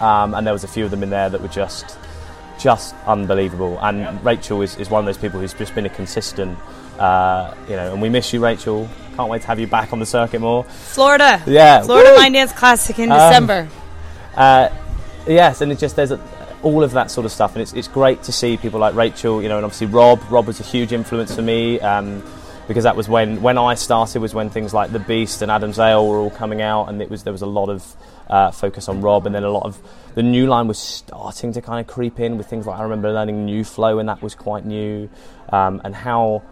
um, 0.00 0.34
and 0.34 0.46
there 0.46 0.52
was 0.52 0.64
a 0.64 0.68
few 0.68 0.84
of 0.84 0.90
them 0.90 1.02
in 1.02 1.08
there 1.10 1.30
that 1.30 1.40
were 1.40 1.48
just 1.48 1.96
just 2.58 2.94
unbelievable. 3.06 3.78
And 3.80 4.22
Rachel 4.24 4.62
is, 4.62 4.76
is 4.76 4.90
one 4.90 5.00
of 5.00 5.06
those 5.06 5.18
people 5.18 5.40
who's 5.40 5.54
just 5.54 5.74
been 5.74 5.86
a 5.86 5.90
consistent, 5.90 6.58
uh, 6.98 7.54
you 7.68 7.76
know, 7.76 7.92
and 7.92 8.02
we 8.02 8.08
miss 8.08 8.32
you, 8.32 8.40
Rachel. 8.40 8.88
Can't 9.16 9.30
wait 9.30 9.42
to 9.42 9.48
have 9.48 9.58
you 9.58 9.66
back 9.66 9.92
on 9.92 9.98
the 9.98 10.06
circuit 10.06 10.40
more. 10.40 10.64
Florida. 10.64 11.42
Yeah. 11.46 11.82
Florida 11.82 12.10
Woo! 12.10 12.16
Line 12.16 12.32
Dance 12.32 12.52
Classic 12.52 12.98
in 12.98 13.10
Um, 13.10 13.18
December. 13.18 13.68
Uh, 14.36 14.68
yes, 15.26 15.60
and 15.62 15.72
it 15.72 15.78
just 15.78 15.96
there's 15.96 16.10
a, 16.10 16.20
all 16.62 16.82
of 16.82 16.92
that 16.92 17.10
sort 17.10 17.24
of 17.24 17.32
stuff, 17.32 17.54
and 17.54 17.62
it's 17.62 17.72
it's 17.72 17.88
great 17.88 18.22
to 18.24 18.32
see 18.32 18.56
people 18.56 18.78
like 18.80 18.94
Rachel, 18.94 19.42
you 19.42 19.48
know, 19.48 19.56
and 19.56 19.64
obviously 19.64 19.86
Rob. 19.86 20.20
Rob 20.30 20.46
was 20.46 20.60
a 20.60 20.62
huge 20.62 20.92
influence 20.92 21.34
for 21.34 21.40
me 21.42 21.80
um, 21.80 22.22
because 22.68 22.84
that 22.84 22.96
was 22.96 23.08
when 23.08 23.40
when 23.40 23.56
I 23.56 23.74
started 23.74 24.20
was 24.20 24.34
when 24.34 24.50
things 24.50 24.74
like 24.74 24.92
The 24.92 24.98
Beast 24.98 25.40
and 25.40 25.50
Adam's 25.50 25.78
Ale 25.78 26.06
were 26.06 26.18
all 26.18 26.30
coming 26.30 26.60
out, 26.60 26.88
and 26.88 27.00
it 27.00 27.08
was 27.08 27.22
there 27.22 27.32
was 27.32 27.42
a 27.42 27.46
lot 27.46 27.70
of 27.70 27.82
uh, 28.28 28.50
focus 28.50 28.88
on 28.88 29.00
Rob, 29.00 29.26
and 29.26 29.34
then 29.34 29.44
a 29.44 29.50
lot 29.50 29.64
of 29.64 29.78
the 30.14 30.22
new 30.22 30.46
line 30.46 30.68
was 30.68 30.78
starting 30.78 31.52
to 31.52 31.62
kind 31.62 31.80
of 31.80 31.86
creep 31.86 32.20
in 32.20 32.38
with 32.38 32.48
things 32.48 32.66
like 32.66 32.78
I 32.78 32.82
remember 32.82 33.12
learning 33.12 33.44
New 33.44 33.64
Flow, 33.64 33.98
and 33.98 34.08
that 34.08 34.22
was 34.22 34.34
quite 34.34 34.64
new, 34.64 35.08
um, 35.50 35.80
and 35.84 35.94
how 35.94 36.42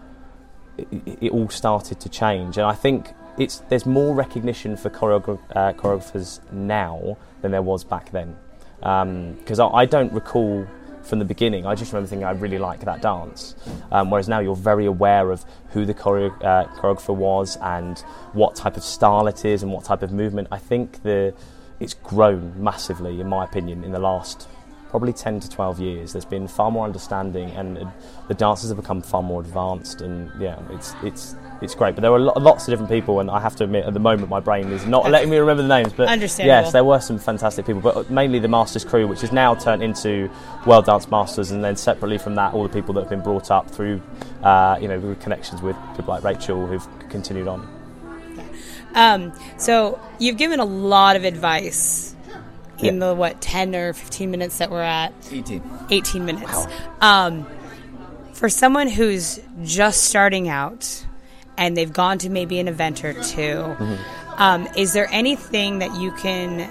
it, 0.77 0.87
it 1.21 1.31
all 1.31 1.49
started 1.49 1.99
to 2.01 2.09
change. 2.09 2.57
And 2.57 2.65
I 2.65 2.73
think 2.73 3.13
it's 3.37 3.59
there's 3.69 3.85
more 3.85 4.15
recognition 4.15 4.77
for 4.77 4.89
choreogra- 4.89 5.39
uh, 5.55 5.73
choreographers 5.73 6.39
now 6.51 7.17
than 7.41 7.51
there 7.51 7.61
was 7.61 7.83
back 7.83 8.11
then. 8.11 8.35
Because 8.79 9.59
I, 9.59 9.67
I 9.67 9.85
don't 9.85 10.13
recall 10.13 10.67
from 11.05 11.19
the 11.19 11.25
beginning. 11.25 11.65
I 11.65 11.75
just 11.75 11.91
remember 11.93 12.09
thinking 12.09 12.25
I 12.25 12.31
really 12.31 12.57
like 12.57 12.81
that 12.81 13.01
dance. 13.01 13.55
Um, 13.91 14.09
whereas 14.09 14.27
now 14.27 14.39
you're 14.39 14.55
very 14.55 14.85
aware 14.85 15.31
of 15.31 15.45
who 15.69 15.85
the 15.85 15.93
choreo- 15.93 16.43
uh, 16.43 16.65
choreographer 16.75 17.15
was 17.15 17.57
and 17.61 17.99
what 18.33 18.55
type 18.55 18.75
of 18.75 18.83
style 18.83 19.27
it 19.27 19.45
is 19.45 19.63
and 19.63 19.71
what 19.71 19.85
type 19.85 20.01
of 20.01 20.11
movement. 20.11 20.47
I 20.51 20.57
think 20.57 21.03
the 21.03 21.33
it's 21.79 21.93
grown 21.93 22.53
massively, 22.61 23.19
in 23.19 23.27
my 23.27 23.43
opinion, 23.43 23.83
in 23.83 23.91
the 23.91 23.99
last 23.99 24.47
probably 24.95 25.11
10 25.11 25.41
to 25.41 25.49
12 25.49 25.79
years. 25.81 26.13
There's 26.13 26.23
been 26.23 26.47
far 26.47 26.71
more 26.71 26.85
understanding, 26.85 27.49
and 27.51 27.77
uh, 27.77 27.91
the 28.29 28.33
dancers 28.33 28.69
have 28.69 28.77
become 28.77 29.01
far 29.01 29.21
more 29.21 29.41
advanced. 29.41 29.99
And 29.99 30.31
yeah, 30.39 30.57
it's 30.71 30.93
it's 31.03 31.35
it's 31.61 31.75
great. 31.75 31.95
But 31.95 32.01
there 32.01 32.13
were 32.13 32.19
lots 32.19 32.65
of 32.65 32.71
different 32.71 32.89
people, 32.89 33.19
and 33.19 33.29
I 33.29 33.41
have 33.41 33.57
to 33.57 33.65
admit, 33.65 33.83
at 33.83 33.93
the 33.93 33.99
moment, 33.99 34.29
my 34.29 34.39
brain 34.39 34.71
is 34.71 34.85
not 34.85 35.09
letting 35.11 35.29
me 35.29 35.35
remember 35.35 35.63
the 35.63 35.67
names. 35.67 35.91
But 35.91 36.07
yes, 36.47 36.71
there 36.71 36.85
were 36.85 37.01
some 37.01 37.19
fantastic 37.19 37.65
people, 37.65 37.81
but 37.81 38.09
mainly 38.09 38.39
the 38.39 38.47
Masters 38.47 38.85
crew, 38.85 39.05
which 39.05 39.19
has 39.19 39.33
now 39.33 39.53
turned 39.53 39.83
into 39.83 40.29
World 40.65 40.85
Dance 40.85 41.11
Masters, 41.11 41.51
and 41.51 41.61
then 41.61 41.75
separately 41.75 42.17
from 42.17 42.35
that, 42.35 42.53
all 42.53 42.63
the 42.63 42.73
people 42.73 42.93
that 42.93 43.01
have 43.01 43.09
been 43.09 43.21
brought 43.21 43.51
up 43.51 43.69
through, 43.69 44.01
uh, 44.43 44.77
you 44.79 44.87
know, 44.87 45.13
connections 45.19 45.61
with 45.61 45.75
people 45.97 46.13
like 46.13 46.23
Rachel 46.23 46.67
who've 46.67 46.87
continued 47.09 47.49
on. 47.49 47.74
Um, 48.95 49.33
so 49.57 49.99
you've 50.19 50.37
given 50.37 50.59
a 50.59 50.65
lot 50.65 51.15
of 51.15 51.23
advice 51.23 52.15
in 52.79 52.99
the 52.99 53.13
what 53.13 53.41
10 53.41 53.75
or 53.75 53.93
15 53.93 54.31
minutes 54.31 54.57
that 54.57 54.71
we're 54.71 54.81
at? 54.81 55.13
18. 55.31 55.61
18 55.89 56.25
minutes. 56.25 56.65
Um, 57.01 57.45
for 58.33 58.49
someone 58.49 58.87
who's 58.87 59.39
just 59.63 60.03
starting 60.03 60.49
out 60.49 61.05
and 61.57 61.77
they've 61.77 61.93
gone 61.93 62.17
to 62.19 62.29
maybe 62.29 62.59
an 62.59 62.67
event 62.67 63.05
or 63.05 63.13
2 63.13 63.75
um, 64.37 64.67
is 64.75 64.93
there 64.93 65.07
anything 65.11 65.79
that 65.79 65.95
you 65.95 66.11
can 66.13 66.69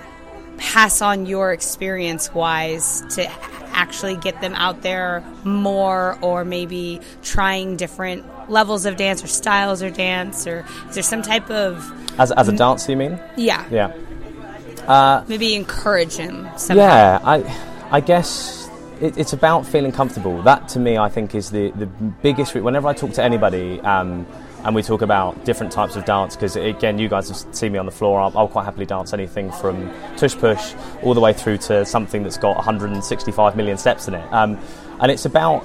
pass 0.59 1.01
on 1.01 1.27
your 1.27 1.53
experience 1.53 2.33
wise 2.35 3.03
to 3.15 3.29
actually 3.73 4.17
get 4.17 4.41
them 4.41 4.55
out 4.55 4.83
there 4.83 5.25
more 5.45 6.19
or 6.21 6.45
maybe 6.45 7.01
trying 7.23 7.77
different 7.77 8.25
levels 8.51 8.87
of 8.87 8.97
dance 8.97 9.25
or 9.25 9.27
styles 9.27 9.83
or 9.83 9.91
dance? 9.91 10.47
Or 10.47 10.65
is 10.89 10.95
there 10.95 11.03
some 11.03 11.23
type 11.23 11.51
of 11.51 11.91
As, 12.19 12.31
as 12.33 12.49
a 12.49 12.53
dancer, 12.53 12.93
you 12.93 12.97
mean? 12.99 13.19
yeah, 13.37 13.65
Yeah. 13.71 15.25
maybe 15.29 15.55
encourage 15.55 16.15
him 16.17 16.49
somehow. 16.57 16.85
Yeah, 16.85 17.19
I, 17.25 17.57
I 17.91 18.01
guess 18.01 18.69
it, 19.01 19.17
it's 19.19 19.33
about 19.33 19.67
feeling 19.67 19.93
comfortable. 19.93 20.43
That 20.43 20.69
to 20.69 20.79
me, 20.79 20.97
I 20.99 21.09
think, 21.09 21.35
is 21.35 21.51
the, 21.51 21.71
the 21.73 21.87
biggest. 21.87 22.55
re- 22.55 22.61
Whenever 22.61 22.89
I 22.89 22.93
talk 22.93 23.13
to 23.15 23.23
anybody, 23.23 23.81
um, 23.81 24.27
and 24.65 24.75
we 24.75 24.83
talk 24.83 25.03
about 25.03 25.45
different 25.45 25.73
types 25.73 25.97
of 25.97 26.05
dance, 26.05 26.37
because 26.37 26.57
again, 26.57 26.99
you 26.99 27.09
guys 27.09 27.29
have 27.29 27.55
seen 27.55 27.73
me 27.73 27.79
on 27.79 27.87
the 27.87 27.93
floor. 27.93 28.21
I'll, 28.21 28.37
I'll 28.39 28.49
quite 28.49 28.65
happily 28.65 28.87
dance 28.87 29.13
anything 29.13 29.51
from 29.53 29.91
tush 30.17 30.35
push 30.37 30.75
all 31.03 31.13
the 31.15 31.21
way 31.21 31.33
through 31.35 31.59
to 31.59 31.85
something 31.85 32.23
that's 32.23 32.39
got 32.39 32.57
165 32.57 33.57
million 33.57 33.77
steps 33.77 34.09
in 34.09 34.15
it. 34.15 34.33
Um, 34.33 34.59
and 35.01 35.11
it's 35.11 35.25
about 35.27 35.61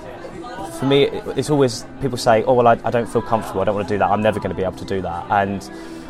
for 0.79 0.85
me, 0.85 1.03
it- 1.03 1.23
it's 1.37 1.49
always 1.49 1.85
people 2.01 2.17
say, 2.17 2.43
"Oh 2.43 2.53
well, 2.53 2.67
I, 2.67 2.77
I 2.83 2.89
don't 2.91 3.07
feel 3.07 3.21
comfortable. 3.21 3.61
I 3.61 3.65
don't 3.65 3.75
want 3.75 3.87
to 3.87 3.93
do 3.93 3.99
that. 3.99 4.09
I'm 4.09 4.21
never 4.21 4.39
going 4.39 4.49
to 4.51 4.55
be 4.55 4.63
able 4.63 4.77
to 4.77 4.85
do 4.85 5.01
that." 5.01 5.25
And 5.29 5.61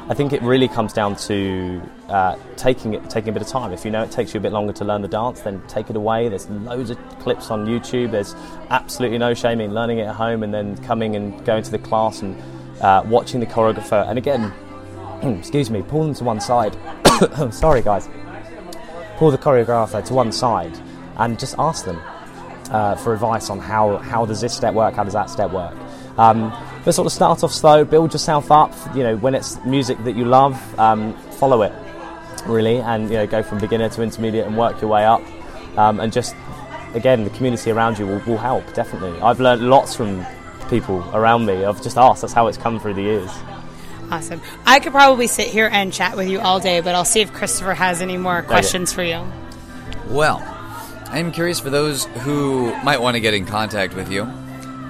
I 0.10 0.15
think 0.15 0.34
it 0.34 0.41
really 0.41 0.67
comes 0.67 0.91
down 0.91 1.15
to 1.17 1.80
uh, 2.08 2.36
taking 2.58 2.95
it, 2.95 3.08
taking 3.12 3.30
a 3.30 3.32
bit 3.32 3.43
of 3.43 3.48
time. 3.48 3.72
If 3.72 3.86
you 3.86 3.91
know 3.91 4.02
it 4.02 4.10
takes 4.10 4.34
you 4.34 4.39
a 4.39 4.41
bit 4.41 4.52
longer 4.52 4.74
to 4.74 4.84
learn 4.84 5.04
the 5.04 5.08
dance, 5.08 5.41
then 5.41 5.62
take 5.67 5.91
it 5.91 5.95
away. 5.95 6.28
There's 6.30 6.50
loads 6.50 6.89
of 6.89 6.98
clips 7.19 7.52
on 7.52 7.67
YouTube. 7.67 8.10
There's 8.10 8.34
absolutely 8.72 9.19
no 9.19 9.36
shame 9.36 9.62
in 9.62 9.76
learning 9.76 10.00
it 10.00 10.08
at 10.08 10.15
home 10.15 10.41
and 10.41 10.52
then 10.52 10.76
coming 10.78 11.15
and 11.15 11.45
going 11.45 11.62
to 11.62 11.69
the 11.69 11.78
class 11.78 12.24
and 12.24 12.36
uh, 12.82 13.04
watching 13.06 13.39
the 13.39 13.45
choreographer. 13.45 14.10
And 14.10 14.17
again, 14.17 14.52
excuse 15.38 15.69
me, 15.69 15.84
pull 15.84 16.06
them 16.06 16.15
to 16.15 16.24
one 16.24 16.41
side. 16.41 16.76
Sorry, 17.54 17.84
guys. 17.84 18.10
Pull 19.17 19.30
the 19.30 19.38
choreographer 19.38 20.04
to 20.04 20.13
one 20.15 20.32
side 20.32 20.76
and 21.17 21.38
just 21.38 21.54
ask 21.60 21.86
them 21.86 22.02
uh, 22.72 22.95
for 22.95 23.13
advice 23.13 23.52
on 23.52 23.60
how, 23.60 23.98
how 23.98 24.26
does 24.26 24.41
this 24.41 24.56
step 24.56 24.74
work, 24.74 24.95
how 24.95 25.04
does 25.04 25.13
that 25.13 25.30
step 25.30 25.52
work. 25.52 25.76
Um, 26.17 26.52
but 26.86 26.94
sort 26.94 27.06
of 27.06 27.12
start 27.12 27.44
off 27.44 27.54
slow, 27.54 27.84
build 27.86 28.13
yourself 28.13 28.52
up. 28.52 28.74
You 28.96 29.04
know, 29.04 29.18
when 29.18 29.36
it's 29.36 29.63
music 29.65 30.04
that 30.04 30.15
you 30.15 30.26
love, 30.26 30.80
um, 30.80 31.13
follow 31.39 31.62
it 31.62 31.74
really, 32.46 32.78
and 32.78 33.10
you 33.10 33.18
know, 33.18 33.28
go 33.28 33.44
from 33.44 33.60
beginner 33.60 33.89
to 33.89 34.02
intermediate 34.02 34.46
and 34.46 34.58
work 34.58 34.82
your 34.82 34.89
way 34.89 35.06
up. 35.06 35.22
Um, 35.78 36.00
and 36.00 36.12
just 36.12 36.36
again, 36.94 37.24
the 37.24 37.30
community 37.32 37.72
around 37.72 38.00
you 38.00 38.08
will, 38.08 38.20
will 38.26 38.38
help 38.38 38.74
definitely. 38.74 39.20
I've 39.22 39.39
learned 39.39 39.70
lots 39.70 39.96
from 39.96 40.26
people 40.70 41.04
around 41.13 41.46
me. 41.46 41.65
I've 41.65 41.82
just 41.82 41.98
asked. 41.98 42.22
That's 42.22 42.34
how 42.34 42.48
it's 42.48 42.58
come 42.58 42.80
through 42.80 42.96
the 42.96 43.02
years. 43.02 43.32
Awesome. 44.12 44.42
I 44.65 44.80
could 44.80 44.92
probably 44.92 45.28
sit 45.28 45.48
here 45.48 45.70
and 45.72 45.94
chat 45.94 46.18
with 46.18 46.30
you 46.30 46.39
all 46.39 46.60
day, 46.60 46.82
but 46.82 46.96
I'll 46.96 47.06
see 47.06 47.22
if 47.22 47.32
Christopher 47.32 47.74
has 47.74 48.02
any 48.02 48.18
more 48.18 48.42
questions 48.42 48.92
for 48.92 49.04
you. 49.04 49.24
Well, 50.08 50.44
I'm 51.08 51.32
curious 51.32 51.60
for 51.60 51.70
those 51.70 52.06
who 52.06 52.76
might 52.84 53.02
want 53.02 53.15
to 53.15 53.20
get 53.20 53.36
in 53.36 53.46
contact 53.46 53.96
with 53.96 54.12
you. 54.12 54.28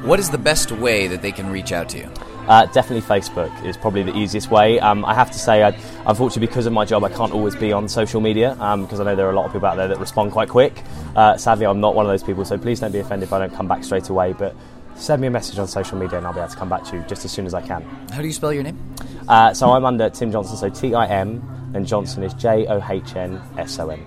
What 0.03 0.19
is 0.19 0.29
the 0.29 0.37
best 0.37 0.71
way 0.71 1.07
that 1.07 1.21
they 1.21 1.31
can 1.31 1.49
reach 1.49 1.71
out 1.71 1.89
to 1.89 1.97
you? 1.97 2.09
Uh, 2.47 2.65
definitely 2.67 3.01
Facebook 3.01 3.51
is 3.65 3.77
probably 3.77 4.01
the 4.01 4.15
easiest 4.17 4.49
way. 4.49 4.79
Um, 4.79 5.05
I 5.05 5.13
have 5.13 5.29
to 5.29 5.37
say, 5.37 5.61
I, 5.63 5.69
unfortunately, 6.07 6.47
because 6.47 6.65
of 6.65 6.73
my 6.73 6.83
job, 6.85 7.03
I 7.03 7.09
can't 7.09 7.31
always 7.31 7.55
be 7.55 7.71
on 7.71 7.87
social 7.87 8.21
media 8.21 8.55
um, 8.59 8.83
because 8.83 8.99
I 8.99 9.03
know 9.03 9.15
there 9.15 9.27
are 9.27 9.31
a 9.31 9.35
lot 9.35 9.45
of 9.45 9.51
people 9.53 9.67
out 9.67 9.75
there 9.75 9.87
that 9.89 9.99
respond 9.99 10.31
quite 10.31 10.49
quick. 10.49 10.81
Uh, 11.15 11.37
sadly, 11.37 11.65
I'm 11.65 11.79
not 11.79 11.93
one 11.95 12.05
of 12.05 12.11
those 12.11 12.23
people, 12.23 12.43
so 12.45 12.57
please 12.57 12.79
don't 12.79 12.91
be 12.91 12.99
offended 12.99 13.27
if 13.27 13.33
I 13.33 13.39
don't 13.39 13.53
come 13.53 13.67
back 13.67 13.83
straight 13.83 14.09
away. 14.09 14.33
But 14.33 14.55
send 14.95 15.21
me 15.21 15.27
a 15.27 15.31
message 15.31 15.59
on 15.59 15.67
social 15.67 15.97
media 15.97 16.17
and 16.17 16.25
I'll 16.25 16.33
be 16.33 16.39
able 16.39 16.49
to 16.49 16.57
come 16.57 16.69
back 16.69 16.85
to 16.85 16.95
you 16.95 17.03
just 17.07 17.23
as 17.25 17.31
soon 17.31 17.45
as 17.45 17.53
I 17.53 17.61
can. 17.61 17.83
How 18.11 18.21
do 18.21 18.27
you 18.27 18.33
spell 18.33 18.51
your 18.53 18.63
name? 18.63 18.79
Uh, 19.27 19.53
so 19.53 19.69
I'm 19.71 19.85
under 19.85 20.09
Tim 20.09 20.31
Johnson, 20.31 20.57
so 20.57 20.69
T 20.69 20.95
I 20.95 21.05
M, 21.07 21.71
and 21.75 21.85
Johnson 21.85 22.23
is 22.23 22.33
J 22.33 22.65
O 22.67 22.81
H 22.89 23.15
N 23.15 23.39
S 23.57 23.77
O 23.79 23.89
N. 23.89 24.03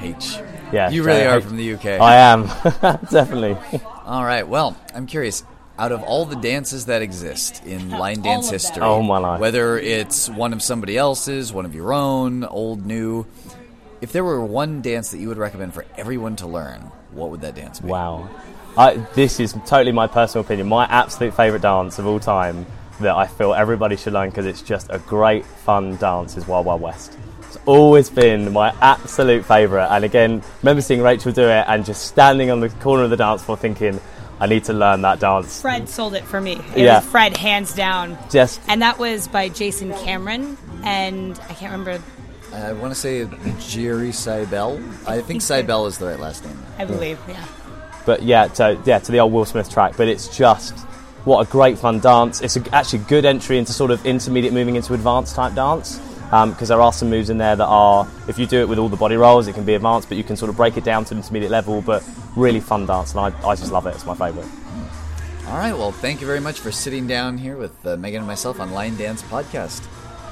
H. 0.00 0.38
Yeah, 0.72 0.88
You 0.88 1.02
really 1.02 1.26
are 1.26 1.40
from 1.40 1.56
the 1.56 1.74
UK. 1.74 1.84
I 1.84 2.16
am, 2.16 2.46
definitely. 3.10 3.56
All 4.04 4.24
right. 4.24 4.46
Well, 4.46 4.76
I'm 4.94 5.06
curious. 5.06 5.44
Out 5.78 5.90
of 5.90 6.02
all 6.02 6.26
the 6.26 6.36
dances 6.36 6.86
that 6.86 7.00
exist 7.02 7.64
in 7.64 7.88
line 7.90 8.20
dance 8.20 8.50
history, 8.50 8.82
Oh, 8.82 9.02
my 9.02 9.18
life. 9.18 9.40
whether 9.40 9.78
it's 9.78 10.28
one 10.28 10.52
of 10.52 10.62
somebody 10.62 10.98
else's, 10.98 11.52
one 11.52 11.64
of 11.64 11.74
your 11.74 11.92
own, 11.94 12.44
old, 12.44 12.84
new, 12.84 13.26
if 14.02 14.12
there 14.12 14.22
were 14.22 14.44
one 14.44 14.82
dance 14.82 15.10
that 15.12 15.18
you 15.18 15.28
would 15.28 15.38
recommend 15.38 15.72
for 15.72 15.86
everyone 15.96 16.36
to 16.36 16.46
learn, 16.46 16.80
what 17.12 17.30
would 17.30 17.40
that 17.40 17.54
dance 17.54 17.80
be? 17.80 17.88
Wow. 17.88 18.28
I, 18.76 18.96
this 19.14 19.40
is 19.40 19.54
totally 19.66 19.92
my 19.92 20.06
personal 20.06 20.44
opinion. 20.44 20.68
My 20.68 20.84
absolute 20.84 21.34
favourite 21.34 21.62
dance 21.62 21.98
of 21.98 22.06
all 22.06 22.20
time 22.20 22.66
that 23.00 23.16
I 23.16 23.26
feel 23.26 23.54
everybody 23.54 23.96
should 23.96 24.12
learn 24.12 24.28
because 24.28 24.46
it's 24.46 24.62
just 24.62 24.88
a 24.90 24.98
great, 24.98 25.44
fun 25.46 25.96
dance 25.96 26.36
is 26.36 26.46
Wild 26.46 26.66
Wild 26.66 26.82
West. 26.82 27.16
It's 27.54 27.62
always 27.66 28.08
been 28.08 28.50
my 28.54 28.74
absolute 28.80 29.44
favourite. 29.44 29.94
And 29.94 30.06
again, 30.06 30.42
remember 30.62 30.80
seeing 30.80 31.02
Rachel 31.02 31.32
do 31.32 31.42
it 31.42 31.64
and 31.68 31.84
just 31.84 32.06
standing 32.06 32.50
on 32.50 32.60
the 32.60 32.70
corner 32.70 33.02
of 33.04 33.10
the 33.10 33.16
dance 33.18 33.42
floor 33.42 33.58
thinking, 33.58 34.00
I 34.40 34.46
need 34.46 34.64
to 34.64 34.72
learn 34.72 35.02
that 35.02 35.20
dance. 35.20 35.60
Fred 35.60 35.86
sold 35.86 36.14
it 36.14 36.24
for 36.24 36.40
me. 36.40 36.52
It 36.74 36.84
Yeah. 36.84 36.96
was 37.00 37.04
Fred, 37.04 37.36
hands 37.36 37.74
down. 37.74 38.16
Just 38.30 38.58
And 38.68 38.80
that 38.80 38.98
was 38.98 39.28
by 39.28 39.50
Jason 39.50 39.92
Cameron, 40.02 40.56
and 40.82 41.38
I 41.50 41.52
can't 41.52 41.72
remember, 41.72 42.02
I 42.54 42.72
want 42.72 42.94
to 42.94 42.98
say 42.98 43.26
Jerry 43.60 44.12
Seibel. 44.12 44.82
I 45.06 45.20
think 45.20 45.42
Seibel 45.42 45.86
is 45.86 45.98
the 45.98 46.06
right 46.06 46.18
last 46.20 46.44
name. 46.46 46.58
I 46.78 46.86
believe, 46.86 47.18
yeah. 47.28 47.44
but 48.06 48.22
yeah, 48.22 48.46
to 48.48 48.78
yeah, 48.86 48.98
to 48.98 49.12
the 49.12 49.20
old 49.20 49.32
Will 49.34 49.44
Smith 49.44 49.70
track. 49.70 49.94
But 49.98 50.08
it's 50.08 50.34
just 50.34 50.78
what 51.24 51.46
a 51.46 51.50
great 51.50 51.78
fun 51.78 52.00
dance. 52.00 52.40
It's 52.40 52.56
a, 52.56 52.74
actually 52.74 53.00
a 53.00 53.02
good 53.04 53.26
entry 53.26 53.58
into 53.58 53.72
sort 53.74 53.90
of 53.90 54.04
intermediate, 54.06 54.54
moving 54.54 54.76
into 54.76 54.94
advanced 54.94 55.36
type 55.36 55.54
dance. 55.54 56.00
Because 56.32 56.68
there 56.68 56.80
are 56.80 56.92
some 56.92 57.10
moves 57.10 57.28
in 57.28 57.36
there 57.36 57.54
that 57.56 57.66
are, 57.66 58.08
if 58.26 58.38
you 58.38 58.46
do 58.46 58.62
it 58.62 58.68
with 58.68 58.78
all 58.78 58.88
the 58.88 58.96
body 58.96 59.16
rolls, 59.16 59.48
it 59.48 59.52
can 59.52 59.64
be 59.64 59.74
advanced, 59.74 60.08
but 60.08 60.16
you 60.16 60.24
can 60.24 60.34
sort 60.34 60.48
of 60.48 60.56
break 60.56 60.78
it 60.78 60.84
down 60.84 61.04
to 61.04 61.14
an 61.14 61.18
intermediate 61.18 61.50
level. 61.50 61.82
But 61.82 62.02
really 62.36 62.60
fun 62.60 62.86
dance, 62.86 63.14
and 63.14 63.20
I, 63.20 63.46
I 63.46 63.54
just 63.54 63.70
love 63.70 63.86
it. 63.86 63.94
It's 63.94 64.06
my 64.06 64.14
favourite. 64.14 64.48
All 65.48 65.58
right. 65.58 65.74
Well, 65.74 65.92
thank 65.92 66.22
you 66.22 66.26
very 66.26 66.40
much 66.40 66.60
for 66.60 66.72
sitting 66.72 67.06
down 67.06 67.36
here 67.36 67.56
with 67.56 67.84
uh, 67.86 67.96
Megan 67.98 68.20
and 68.20 68.26
myself 68.26 68.60
on 68.60 68.72
Line 68.72 68.96
Dance 68.96 69.22
Podcast. 69.22 69.80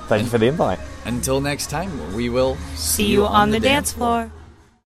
Thank 0.08 0.24
you 0.24 0.30
for 0.30 0.38
the 0.38 0.46
invite. 0.46 0.78
Until 1.04 1.40
next 1.40 1.68
time, 1.68 2.14
we 2.14 2.30
will 2.30 2.56
See 2.74 3.06
you 3.06 3.26
on 3.26 3.50
the 3.50 3.60
dance 3.60 3.92
floor. 3.92 4.32